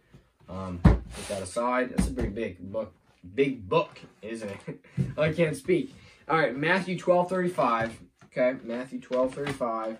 Um, 0.48 0.78
put 0.82 1.28
that 1.28 1.42
aside. 1.42 1.90
That's 1.90 2.08
a 2.08 2.12
pretty 2.12 2.30
big 2.30 2.72
book, 2.72 2.94
big 3.34 3.68
book, 3.68 4.00
isn't 4.22 4.50
it? 4.66 4.84
I 5.18 5.32
can't 5.32 5.54
speak. 5.54 5.94
All 6.28 6.38
right, 6.38 6.56
Matthew 6.56 6.98
12, 6.98 7.28
35. 7.28 7.98
Okay, 8.24 8.58
Matthew 8.64 9.00
12, 9.00 9.34
35. 9.34 9.98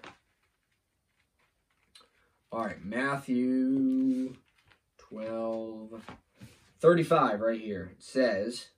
All 2.50 2.64
right, 2.64 2.82
Matthew 2.82 4.34
12, 4.96 6.02
35 6.80 7.40
right 7.40 7.60
here. 7.60 7.90
It 7.92 8.02
says, 8.02 8.68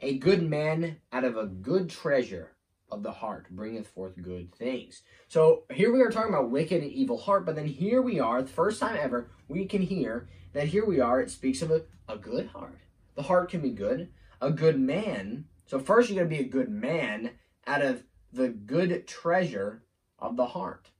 a 0.00 0.18
good 0.18 0.42
man 0.42 0.98
out 1.12 1.24
of 1.24 1.36
a 1.36 1.46
good 1.46 1.90
treasure 1.90 2.52
of 2.90 3.02
the 3.02 3.12
heart 3.12 3.46
bringeth 3.50 3.86
forth 3.86 4.20
good 4.20 4.54
things. 4.54 5.02
So 5.28 5.64
here 5.72 5.92
we 5.92 6.00
are 6.00 6.10
talking 6.10 6.34
about 6.34 6.50
wicked 6.50 6.82
and 6.82 6.90
evil 6.90 7.18
heart, 7.18 7.46
but 7.46 7.54
then 7.54 7.66
here 7.66 8.02
we 8.02 8.18
are, 8.18 8.42
the 8.42 8.48
first 8.48 8.80
time 8.80 8.98
ever, 9.00 9.30
we 9.48 9.66
can 9.66 9.82
hear 9.82 10.28
that 10.52 10.68
here 10.68 10.84
we 10.84 11.00
are, 11.00 11.20
it 11.20 11.30
speaks 11.30 11.62
of 11.62 11.70
a, 11.70 11.82
a 12.08 12.16
good 12.16 12.48
heart. 12.48 12.80
The 13.14 13.22
heart 13.22 13.50
can 13.50 13.60
be 13.60 13.70
good. 13.70 14.08
A 14.40 14.50
good 14.50 14.80
man. 14.80 15.44
So 15.66 15.78
first 15.78 16.08
you 16.08 16.16
got 16.16 16.22
to 16.22 16.28
be 16.28 16.40
a 16.40 16.44
good 16.44 16.70
man 16.70 17.32
out 17.66 17.82
of 17.82 18.02
the 18.32 18.48
good 18.48 19.06
treasure 19.06 19.84
of 20.18 20.36
the 20.36 20.46
heart. 20.46 20.90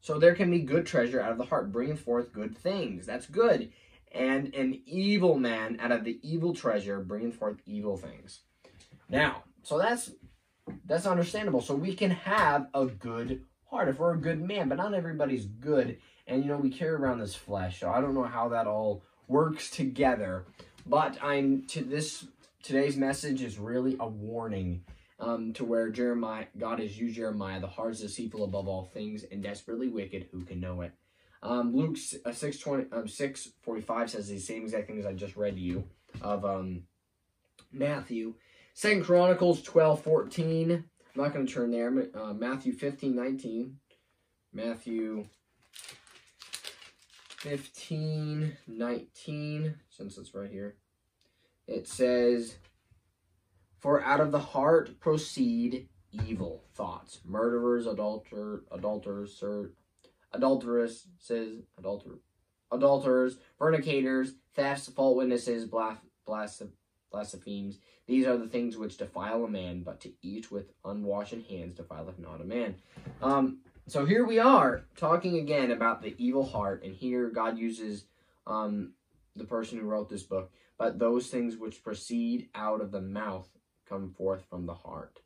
So 0.00 0.18
there 0.18 0.34
can 0.34 0.50
be 0.50 0.60
good 0.60 0.86
treasure 0.86 1.20
out 1.20 1.32
of 1.32 1.38
the 1.38 1.44
heart, 1.44 1.70
bringing 1.70 1.96
forth 1.96 2.32
good 2.32 2.56
things. 2.56 3.04
That's 3.04 3.26
good 3.26 3.70
and 4.12 4.54
an 4.54 4.80
evil 4.86 5.38
man 5.38 5.78
out 5.80 5.92
of 5.92 6.04
the 6.04 6.18
evil 6.22 6.54
treasure, 6.54 7.00
bringing 7.00 7.32
forth 7.32 7.58
evil 7.66 7.96
things. 7.96 8.40
Now, 9.08 9.44
so 9.62 9.78
that's 9.78 10.12
that's 10.84 11.06
understandable. 11.06 11.60
So 11.60 11.74
we 11.74 11.94
can 11.94 12.10
have 12.10 12.68
a 12.74 12.86
good 12.86 13.44
heart 13.70 13.88
if 13.88 13.98
we're 13.98 14.14
a 14.14 14.20
good 14.20 14.40
man, 14.40 14.68
but 14.68 14.76
not 14.76 14.94
everybody's 14.94 15.46
good. 15.46 15.98
And 16.26 16.42
you 16.42 16.48
know, 16.48 16.58
we 16.58 16.70
carry 16.70 16.92
around 16.92 17.20
this 17.20 17.34
flesh, 17.34 17.80
so 17.80 17.90
I 17.90 18.00
don't 18.00 18.14
know 18.14 18.24
how 18.24 18.48
that 18.50 18.66
all 18.66 19.02
works 19.26 19.70
together. 19.70 20.46
But 20.86 21.18
I'm 21.22 21.66
to 21.68 21.82
this 21.82 22.26
today's 22.62 22.96
message 22.96 23.42
is 23.42 23.58
really 23.58 23.96
a 24.00 24.08
warning 24.08 24.84
um, 25.20 25.52
to 25.54 25.64
where 25.64 25.90
Jeremiah, 25.90 26.46
God 26.56 26.78
has 26.80 26.98
used 26.98 27.16
Jeremiah, 27.16 27.60
the 27.60 27.66
heart 27.66 27.92
is 27.92 28.00
deceitful 28.00 28.44
above 28.44 28.68
all 28.68 28.84
things 28.84 29.24
and 29.24 29.42
desperately 29.42 29.88
wicked. 29.88 30.28
Who 30.32 30.44
can 30.44 30.60
know 30.60 30.82
it? 30.82 30.92
Um, 31.42 31.74
Luke 31.74 31.96
uh, 32.24 32.32
6, 32.32 32.58
20, 32.58 32.86
um, 32.92 33.08
6 33.08 33.48
45 33.62 34.10
says 34.10 34.28
the 34.28 34.38
same 34.38 34.62
exact 34.62 34.86
things 34.86 35.06
I 35.06 35.12
just 35.12 35.36
read 35.36 35.54
to 35.54 35.60
you. 35.60 35.84
of 36.20 36.44
um, 36.44 36.82
Matthew. 37.72 38.34
Second 38.74 39.04
Chronicles 39.04 39.62
12, 39.62 40.02
14. 40.02 40.72
I'm 40.72 40.84
not 41.16 41.32
going 41.32 41.46
to 41.46 41.52
turn 41.52 41.70
there. 41.70 41.92
Uh, 42.14 42.32
Matthew 42.32 42.72
15, 42.72 43.14
19. 43.14 43.76
Matthew 44.52 45.26
15, 47.38 48.56
19, 48.66 49.74
since 49.90 50.18
it's 50.18 50.34
right 50.34 50.50
here. 50.50 50.76
It 51.66 51.86
says, 51.86 52.56
For 53.78 54.02
out 54.02 54.20
of 54.20 54.32
the 54.32 54.38
heart 54.38 54.98
proceed 55.00 55.88
evil 56.26 56.64
thoughts. 56.74 57.20
Murderers, 57.24 57.86
adulter, 57.86 58.62
adulterers, 58.72 59.36
adulterers, 60.32 61.08
says, 61.18 61.56
adulter, 61.80 62.18
adulterers, 62.70 63.38
fornicators, 63.58 64.32
thefts, 64.54 64.88
false 64.88 65.16
witnesses, 65.16 65.64
blas, 65.64 65.98
blas, 66.26 66.62
blasphemies. 67.10 67.78
These 68.06 68.26
are 68.26 68.36
the 68.36 68.48
things 68.48 68.76
which 68.76 68.96
defile 68.96 69.44
a 69.44 69.48
man, 69.48 69.82
but 69.82 70.00
to 70.00 70.12
eat 70.22 70.50
with 70.50 70.72
unwashed 70.84 71.34
hands 71.48 71.74
defileth 71.74 72.18
not 72.18 72.40
a 72.40 72.44
man. 72.44 72.76
Um, 73.22 73.58
so 73.86 74.04
here 74.04 74.26
we 74.26 74.38
are 74.38 74.84
talking 74.96 75.38
again 75.38 75.70
about 75.70 76.02
the 76.02 76.14
evil 76.18 76.44
heart, 76.44 76.82
and 76.84 76.94
here 76.94 77.28
God 77.30 77.58
uses 77.58 78.04
um, 78.46 78.92
the 79.36 79.44
person 79.44 79.78
who 79.78 79.86
wrote 79.86 80.08
this 80.08 80.22
book. 80.22 80.50
But 80.78 80.98
those 80.98 81.26
things 81.28 81.56
which 81.56 81.82
proceed 81.82 82.48
out 82.54 82.80
of 82.80 82.92
the 82.92 83.00
mouth 83.00 83.48
come 83.88 84.14
forth 84.16 84.44
from 84.48 84.66
the 84.66 84.74
heart. 84.74 85.20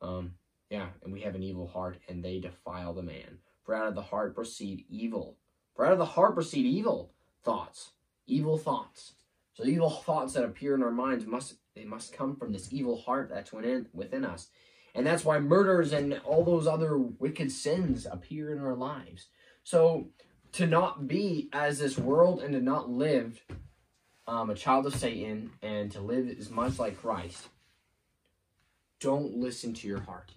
Um, 0.00 0.34
yeah, 0.70 0.88
and 1.02 1.12
we 1.12 1.20
have 1.22 1.34
an 1.34 1.42
evil 1.42 1.66
heart, 1.66 1.98
and 2.08 2.24
they 2.24 2.38
defile 2.38 2.94
the 2.94 3.02
man. 3.02 3.38
For 3.68 3.74
out 3.74 3.88
of 3.88 3.94
the 3.94 4.00
heart 4.00 4.34
proceed 4.34 4.86
evil. 4.88 5.36
For 5.76 5.84
out 5.84 5.92
of 5.92 5.98
the 5.98 6.06
heart 6.06 6.34
proceed 6.34 6.64
evil 6.64 7.12
thoughts, 7.44 7.90
evil 8.26 8.56
thoughts. 8.56 9.12
So 9.52 9.66
evil 9.66 9.90
thoughts 9.90 10.32
that 10.32 10.44
appear 10.46 10.74
in 10.74 10.82
our 10.82 10.90
minds 10.90 11.26
must 11.26 11.56
they 11.76 11.84
must 11.84 12.14
come 12.14 12.34
from 12.34 12.50
this 12.50 12.72
evil 12.72 12.96
heart 12.96 13.28
that's 13.28 13.52
within 13.52 13.86
within 13.92 14.24
us. 14.24 14.48
And 14.94 15.06
that's 15.06 15.22
why 15.22 15.38
murders 15.38 15.92
and 15.92 16.18
all 16.24 16.44
those 16.44 16.66
other 16.66 16.96
wicked 16.96 17.52
sins 17.52 18.06
appear 18.10 18.54
in 18.54 18.58
our 18.58 18.74
lives. 18.74 19.26
So 19.64 20.08
to 20.52 20.66
not 20.66 21.06
be 21.06 21.50
as 21.52 21.78
this 21.78 21.98
world 21.98 22.40
and 22.40 22.54
to 22.54 22.62
not 22.62 22.88
live 22.88 23.44
um, 24.26 24.48
a 24.48 24.54
child 24.54 24.86
of 24.86 24.94
Satan 24.94 25.50
and 25.60 25.92
to 25.92 26.00
live 26.00 26.34
as 26.38 26.48
much 26.48 26.78
like 26.78 27.02
Christ, 27.02 27.48
don't 28.98 29.36
listen 29.36 29.74
to 29.74 29.86
your 29.86 30.00
heart. 30.00 30.32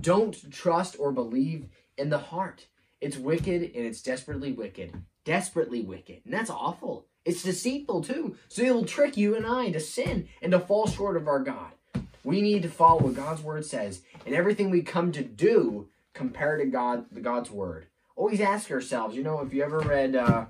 Don't 0.00 0.52
trust 0.52 0.94
or 1.00 1.10
believe 1.10 1.66
in 1.98 2.10
the 2.10 2.18
heart. 2.18 2.68
It's 3.06 3.16
wicked 3.16 3.62
and 3.62 3.86
it's 3.86 4.02
desperately 4.02 4.50
wicked. 4.50 4.92
Desperately 5.24 5.80
wicked. 5.80 6.22
And 6.24 6.34
that's 6.34 6.50
awful. 6.50 7.06
It's 7.24 7.44
deceitful 7.44 8.02
too. 8.02 8.36
So 8.48 8.62
it'll 8.62 8.84
trick 8.84 9.16
you 9.16 9.36
and 9.36 9.46
I 9.46 9.70
to 9.70 9.78
sin 9.78 10.26
and 10.42 10.50
to 10.50 10.58
fall 10.58 10.88
short 10.88 11.16
of 11.16 11.28
our 11.28 11.38
God. 11.38 11.70
We 12.24 12.42
need 12.42 12.62
to 12.62 12.68
follow 12.68 13.02
what 13.02 13.14
God's 13.14 13.42
word 13.42 13.64
says, 13.64 14.02
and 14.26 14.34
everything 14.34 14.70
we 14.70 14.82
come 14.82 15.12
to 15.12 15.22
do 15.22 15.88
compare 16.14 16.56
to 16.56 16.66
God, 16.66 17.06
the 17.12 17.20
God's 17.20 17.48
word. 17.48 17.86
Always 18.16 18.40
ask 18.40 18.72
ourselves. 18.72 19.14
You 19.14 19.22
know, 19.22 19.40
if 19.40 19.54
you 19.54 19.62
ever 19.62 19.78
read 19.78 20.16
uh, 20.16 20.46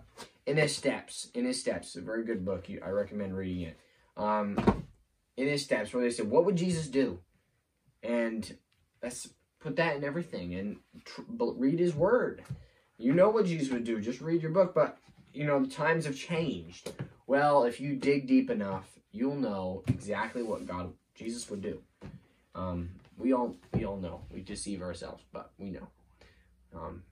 In 0.47 0.57
His 0.57 0.75
Steps, 0.75 1.29
In 1.35 1.45
His 1.45 1.61
Steps, 1.61 1.95
a 1.95 2.01
very 2.01 2.25
good 2.25 2.43
book. 2.43 2.69
I 2.83 2.89
recommend 2.89 3.37
reading 3.37 3.63
it. 3.65 3.77
Um, 4.17 4.57
in 5.37 5.47
His 5.47 5.63
Steps, 5.63 5.93
where 5.93 6.03
they 6.03 6.11
said, 6.11 6.31
"What 6.31 6.47
would 6.47 6.57
Jesus 6.57 6.89
do?" 6.89 7.19
And 8.03 8.57
let's 9.03 9.29
put 9.67 9.77
that 9.77 9.97
in 9.97 10.05
everything 10.05 10.55
and 10.55 10.77
read 11.39 11.81
His 11.81 11.95
word. 11.95 12.45
You 12.99 13.13
know 13.13 13.31
what 13.31 13.47
Jesus 13.47 13.71
would 13.71 13.83
do. 13.83 14.01
Just 14.01 14.21
read 14.21 14.41
your 14.41 14.53
book, 14.53 14.75
but 14.75 14.99
you 15.35 15.45
know 15.45 15.61
the 15.61 15.69
times 15.69 16.07
have 16.07 16.17
changed. 16.17 16.93
Well, 17.27 17.65
if 17.65 17.81
you 17.81 17.97
dig 17.97 18.29
deep 18.29 18.49
enough, 18.49 18.89
you'll 19.11 19.35
know 19.35 19.83
exactly 19.89 20.45
what 20.45 20.67
God 20.67 20.93
Jesus 21.17 21.51
would 21.51 21.63
do. 21.63 21.81
Um, 22.55 22.91
we 23.19 23.33
all 23.33 23.57
we 23.75 23.85
all 23.85 23.97
know 23.97 24.21
we 24.33 24.41
deceive 24.41 24.83
ourselves, 24.83 25.25
but 25.33 25.51
we 25.59 25.71
know. 25.71 25.89
Um, 26.73 27.03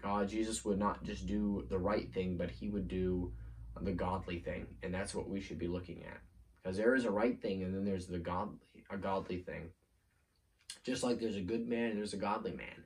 God, 0.00 0.28
Jesus 0.28 0.64
would 0.64 0.78
not 0.78 1.02
just 1.02 1.26
do 1.26 1.66
the 1.68 1.78
right 1.78 2.12
thing, 2.14 2.36
but 2.36 2.50
he 2.50 2.68
would 2.68 2.86
do 2.86 3.32
the 3.80 3.92
godly 3.92 4.38
thing, 4.38 4.66
and 4.84 4.94
that's 4.94 5.16
what 5.16 5.28
we 5.28 5.40
should 5.40 5.58
be 5.58 5.66
looking 5.66 6.04
at. 6.04 6.18
Because 6.62 6.76
there 6.76 6.94
is 6.94 7.04
a 7.04 7.10
right 7.10 7.40
thing, 7.42 7.64
and 7.64 7.74
then 7.74 7.84
there's 7.84 8.06
the 8.06 8.18
godly, 8.18 8.58
a 8.88 8.96
godly 8.96 9.38
thing. 9.38 9.70
Just 10.84 11.02
like 11.02 11.18
there's 11.18 11.36
a 11.36 11.40
good 11.40 11.68
man 11.68 11.90
and 11.90 11.98
there's 11.98 12.14
a 12.14 12.18
godly 12.18 12.52
man. 12.52 12.84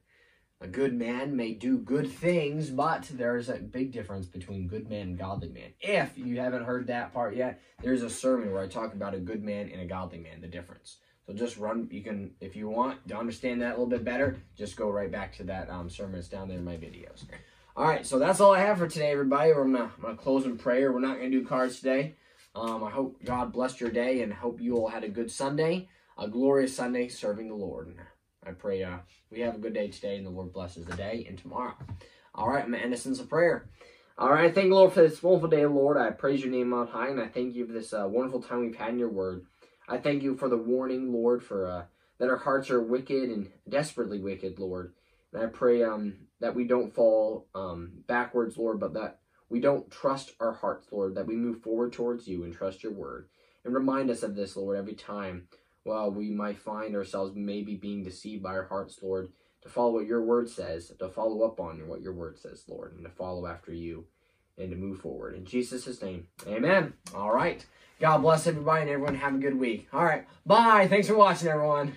A 0.61 0.69
good 0.69 0.95
man 0.95 1.35
may 1.35 1.55
do 1.55 1.77
good 1.77 2.09
things, 2.09 2.71
but 2.71 3.09
there's 3.13 3.49
a 3.49 3.57
big 3.57 3.91
difference 3.91 4.27
between 4.27 4.69
good 4.69 4.89
man 4.89 5.09
and 5.09 5.19
godly 5.19 5.49
man. 5.49 5.73
If 5.81 6.17
you 6.17 6.39
haven't 6.39 6.65
heard 6.65 6.87
that 6.87 7.13
part 7.13 7.35
yet, 7.35 7.61
there's 7.83 8.03
a 8.03 8.11
sermon 8.11 8.53
where 8.53 8.63
I 8.63 8.69
talk 8.69 8.95
about 8.95 9.15
a 9.15 9.19
good 9.19 9.43
man 9.43 9.71
and 9.73 9.81
a 9.81 9.87
godly 9.87 10.19
man, 10.19 10.41
the 10.41 10.47
difference. 10.47 10.99
So 11.27 11.33
just 11.33 11.57
run, 11.57 11.89
you 11.91 12.03
can, 12.03 12.33
if 12.41 12.55
you 12.55 12.69
want 12.69 13.09
to 13.09 13.17
understand 13.19 13.63
that 13.63 13.71
a 13.71 13.71
little 13.71 13.87
bit 13.87 14.05
better, 14.05 14.37
just 14.57 14.77
go 14.77 14.89
right 14.89 15.11
back 15.11 15.35
to 15.37 15.45
that 15.45 15.69
um, 15.69 15.91
sermon. 15.91 16.21
It's 16.21 16.29
down 16.29 16.49
there 16.49 16.59
in 16.59 16.65
my 16.65 16.77
videos. 16.77 17.25
All 17.77 17.87
right, 17.87 18.07
so 18.07 18.19
that's 18.19 18.41
all 18.41 18.55
I 18.55 18.61
have 18.61 18.79
for 18.79 18.87
today, 18.87 19.11
everybody. 19.11 19.51
I'm 19.51 19.73
going 19.73 19.91
to 20.05 20.15
close 20.15 20.45
in 20.45 20.59
prayer. 20.59 20.93
We're 20.93 21.01
not 21.01 21.19
going 21.19 21.31
to 21.31 21.41
do 21.41 21.47
cards 21.47 21.79
today. 21.79 22.15
Um, 22.55 22.85
I 22.85 22.91
hope 22.91 23.25
God 23.25 23.53
blessed 23.53 23.81
your 23.81 23.91
day 23.91 24.23
and 24.23 24.33
hope 24.33 24.61
you 24.61 24.77
all 24.77 24.89
had 24.89 25.05
a 25.05 25.09
good 25.09 25.31
Sunday, 25.31 25.89
a 26.19 26.29
glorious 26.29 26.77
Sunday 26.77 27.09
serving 27.09 27.49
the 27.49 27.55
Lord. 27.55 27.97
I 28.47 28.53
pray 28.53 28.83
uh, 28.83 28.99
we 29.31 29.41
have 29.41 29.55
a 29.55 29.59
good 29.59 29.75
day 29.75 29.89
today 29.89 30.17
and 30.17 30.27
the 30.27 30.31
Lord 30.31 30.53
blesses 30.53 30.85
the 30.85 30.97
day 30.97 31.25
and 31.29 31.39
tomorrow. 31.39 31.75
All 32.35 32.49
right, 32.49 32.65
I'm 32.65 32.73
going 32.73 32.91
to 32.91 33.09
in 33.09 33.27
prayer. 33.27 33.69
All 34.19 34.31
right, 34.31 34.55
thank 34.55 34.67
you, 34.67 34.75
Lord, 34.75 34.93
for 34.93 35.03
this 35.03 35.23
wonderful 35.23 35.49
day, 35.49 35.67
Lord. 35.67 35.97
I 35.97 36.11
praise 36.11 36.43
your 36.43 36.51
name 36.51 36.73
on 36.73 36.87
high, 36.87 37.09
and 37.09 37.21
I 37.21 37.29
thank 37.29 37.55
you 37.55 37.67
for 37.67 37.73
this 37.73 37.93
uh, 37.93 38.07
wonderful 38.09 38.43
time 38.43 38.61
we've 38.61 38.77
had 38.77 38.91
in 38.91 38.99
your 38.99 39.11
word. 39.11 39.47
I 39.89 39.99
thank 39.99 40.23
you 40.23 40.37
for 40.37 40.49
the 40.49 40.57
warning, 40.57 41.13
Lord, 41.13 41.43
for 41.43 41.67
uh, 41.67 41.85
that 42.19 42.29
our 42.29 42.37
hearts 42.37 42.71
are 42.71 42.83
wicked 42.83 43.31
and 43.31 43.51
desperately 43.69 44.21
wicked, 44.21 44.59
Lord. 44.59 44.93
And 45.33 45.43
I 45.43 45.47
pray 45.47 45.83
um, 45.83 46.15
that 46.41 46.55
we 46.55 46.65
don't 46.65 46.95
fall 46.95 47.49
um, 47.55 47.91
backwards, 48.07 48.57
Lord, 48.57 48.81
but 48.81 48.95
that 48.95 49.21
we 49.49 49.61
don't 49.61 49.91
trust 49.91 50.33
our 50.41 50.53
hearts, 50.53 50.87
Lord, 50.93 51.15
that 51.15 51.27
we 51.27 51.37
move 51.37 51.63
forward 51.63 51.93
towards 51.93 52.29
you 52.29 52.45
and 52.45 52.55
trust 52.55 52.83
your 52.83 52.93
word. 52.93 53.29
And 53.65 53.75
remind 53.75 54.11
us 54.11 54.23
of 54.23 54.35
this, 54.35 54.57
Lord, 54.57 54.77
every 54.77 54.95
time 54.95 55.49
while 55.85 56.11
we 56.11 56.31
might 56.31 56.59
find 56.59 56.95
ourselves 56.95 57.33
maybe 57.35 57.75
being 57.75 58.03
deceived 58.03 58.43
by 58.43 58.51
our 58.51 58.67
hearts, 58.67 58.99
Lord, 59.03 59.33
to 59.63 59.69
follow 59.69 59.93
what 59.93 60.07
your 60.07 60.23
word 60.23 60.49
says, 60.49 60.93
to 60.99 61.09
follow 61.09 61.43
up 61.43 61.61
on 61.61 61.87
what 61.89 62.03
your 62.03 62.13
word 62.13 62.39
says, 62.39 62.65
Lord, 62.69 62.95
and 62.95 63.05
to 63.05 63.11
follow 63.11 63.47
after 63.47 63.73
you 63.73 64.07
and 64.59 64.71
to 64.71 64.77
move 64.77 65.01
forward. 65.01 65.35
In 65.35 65.45
Jesus' 65.45 66.03
name, 66.03 66.27
amen. 66.47 66.95
All 67.15 67.35
right. 67.35 67.65
God 68.01 68.19
bless 68.19 68.47
everybody 68.47 68.83
and 68.83 68.91
everyone 68.91 69.15
have 69.15 69.35
a 69.35 69.39
good 69.39 69.59
week. 69.59 69.89
All 69.93 70.05
right. 70.05 70.27
Bye. 70.45 70.89
Thanks 70.89 71.09
for 71.09 71.17
watching, 71.17 71.49
everyone. 71.49 71.95